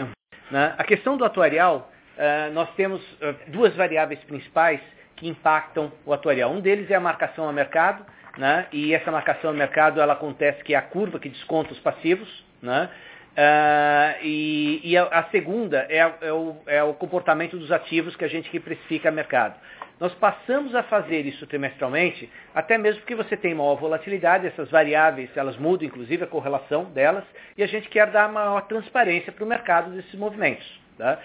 [0.52, 4.80] Na, a questão do atuarial, uh, nós temos uh, duas variáveis principais
[5.16, 6.52] que impactam o atuarial.
[6.52, 8.06] Um deles é a marcação a mercado,
[8.38, 8.68] né?
[8.72, 12.46] e essa marcação a mercado ela acontece que é a curva que desconta os passivos,
[12.62, 12.90] né?
[13.38, 18.26] Uh, e, e a, a, segunda é, é, o, é, o, comportamento dos ativos que
[18.26, 19.54] a gente que precifica mercado.
[20.00, 25.36] Nós passamos a fazer isso trimestralmente, até mesmo porque você tem maior volatilidade, essas variáveis,
[25.36, 27.24] elas mudam inclusive a correlação delas,
[27.58, 30.66] e a gente quer dar maior transparência para o mercado desses movimentos.
[30.98, 31.20] Tá?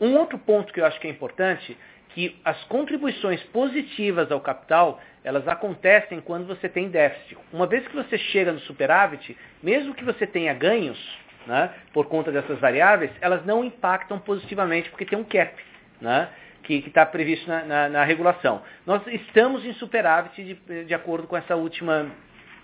[0.00, 1.76] Um outro ponto que eu acho que é importante,
[2.10, 7.38] que as contribuições positivas ao capital, elas acontecem quando você tem déficit.
[7.52, 10.98] Uma vez que você chega no superávit, mesmo que você tenha ganhos,
[11.46, 15.54] né, por conta dessas variáveis, elas não impactam positivamente porque tem um cap.
[16.00, 16.28] Né?
[16.66, 18.62] Que está previsto na, na, na, regulação.
[18.84, 22.10] Nós estamos em superávit de, de acordo com essa última,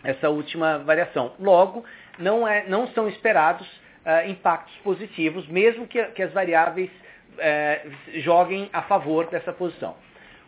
[0.02, 1.34] essa última variação.
[1.38, 1.84] Logo,
[2.18, 8.68] não, é, não são esperados uh, impactos positivos, mesmo que, que as variáveis uh, joguem
[8.72, 9.94] a favor dessa posição.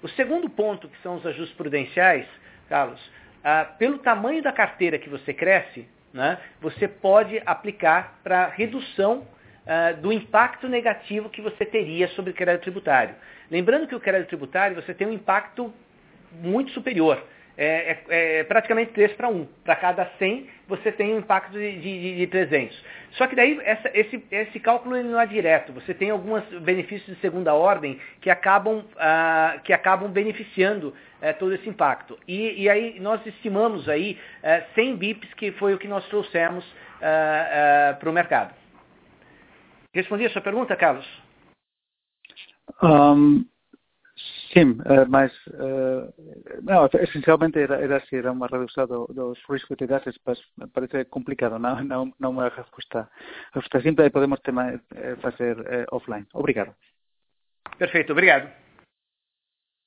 [0.03, 2.27] O segundo ponto, que são os ajustes prudenciais,
[2.69, 9.27] Carlos, uh, pelo tamanho da carteira que você cresce, né, você pode aplicar para redução
[9.65, 13.15] uh, do impacto negativo que você teria sobre o crédito tributário.
[13.51, 15.73] Lembrando que o crédito tributário você tem um impacto
[16.33, 17.23] muito superior.
[17.57, 19.47] É, é, é praticamente 3 para 1.
[19.65, 22.85] Para cada 100, você tem um impacto de, de, de 300.
[23.13, 25.73] Só que daí essa, esse, esse cálculo não é direto.
[25.73, 30.93] Você tem alguns benefícios de segunda ordem que acabam, ah, que acabam beneficiando
[31.23, 32.19] eh, todo esse impacto.
[32.27, 34.19] E, e, aí nós estimamos aí
[34.75, 36.65] 100 eh, bips, que foi o que nós trouxemos
[37.01, 38.64] ah, ah, para o mercado.
[39.95, 41.07] Respondi a sua pergunta, Carlos?
[42.83, 43.45] Um,
[44.53, 46.13] sim, uh, mas uh,
[46.63, 50.41] não, essencialmente era, era assim, era uma redução do, dos riscos de gases, mas
[50.73, 53.09] parece complicado, não, não, não uma resposta,
[53.55, 56.27] resposta simples e podemos tema, eh, fazer uh, offline.
[56.35, 56.75] Obrigado.
[57.79, 58.51] Perfeito, obrigado.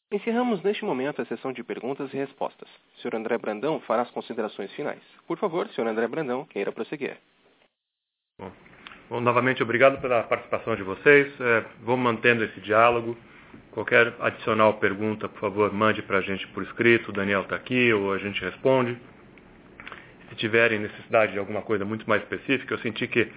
[0.10, 2.70] Encerramos neste momento a sessão de perguntas e respostas.
[2.96, 3.16] O Sr.
[3.18, 5.04] André Brandão fará as considerações finais.
[5.28, 5.88] Por favor, Sr.
[5.88, 7.18] André Brandão, queira prosseguir.
[8.40, 8.50] Bom.
[9.10, 11.34] Bom, novamente, obrigado pela participação de vocês.
[11.40, 13.18] É, vamos mantendo esse diálogo.
[13.72, 17.08] Qualquer adicional pergunta, por favor, mande para a gente por escrito.
[17.08, 18.98] O Daniel está aqui ou a gente responde.
[20.28, 23.32] Se tiverem necessidade de alguma coisa muito mais específica, eu senti que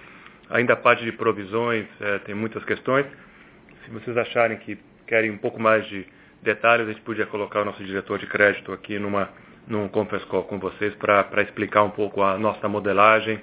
[0.49, 3.05] ainda a parte de provisões é, tem muitas questões.
[3.85, 4.77] Se vocês acharem que
[5.07, 6.05] querem um pouco mais de
[6.41, 9.29] detalhes, a gente podia colocar o nosso diretor de crédito aqui numa,
[9.65, 13.39] num conference call com vocês para explicar um pouco a nossa modelagem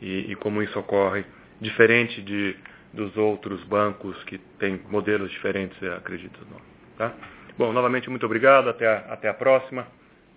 [0.00, 1.24] e, e como isso ocorre
[1.60, 2.56] diferente de,
[2.92, 6.38] dos outros bancos que têm modelos diferentes, acredito.
[6.50, 6.60] Não,
[6.96, 7.14] tá?
[7.56, 8.68] Bom, novamente, muito obrigado.
[8.68, 9.86] Até a, até a próxima.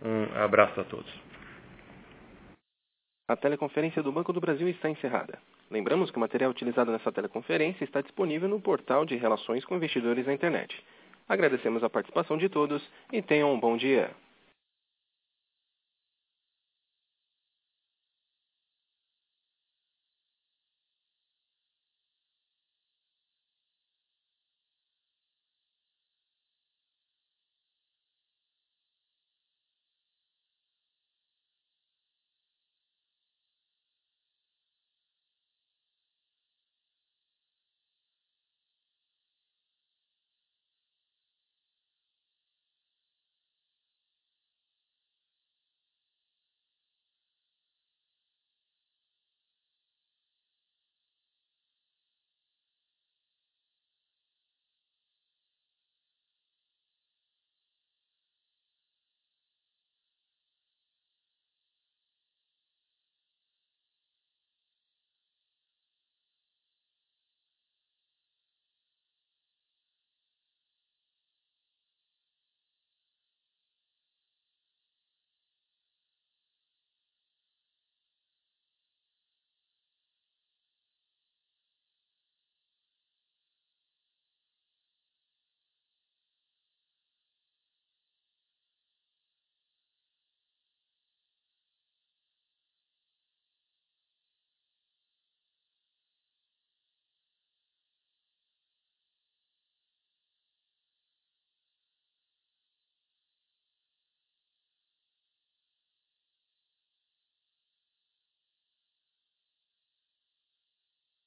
[0.02, 1.12] Um abraço a todos.
[3.30, 5.38] A teleconferência do Banco do Brasil está encerrada.
[5.70, 10.26] Lembramos que o material utilizado nessa teleconferência está disponível no portal de Relações com Investidores
[10.26, 10.82] na Internet.
[11.28, 12.82] Agradecemos a participação de todos
[13.12, 14.12] e tenham um bom dia.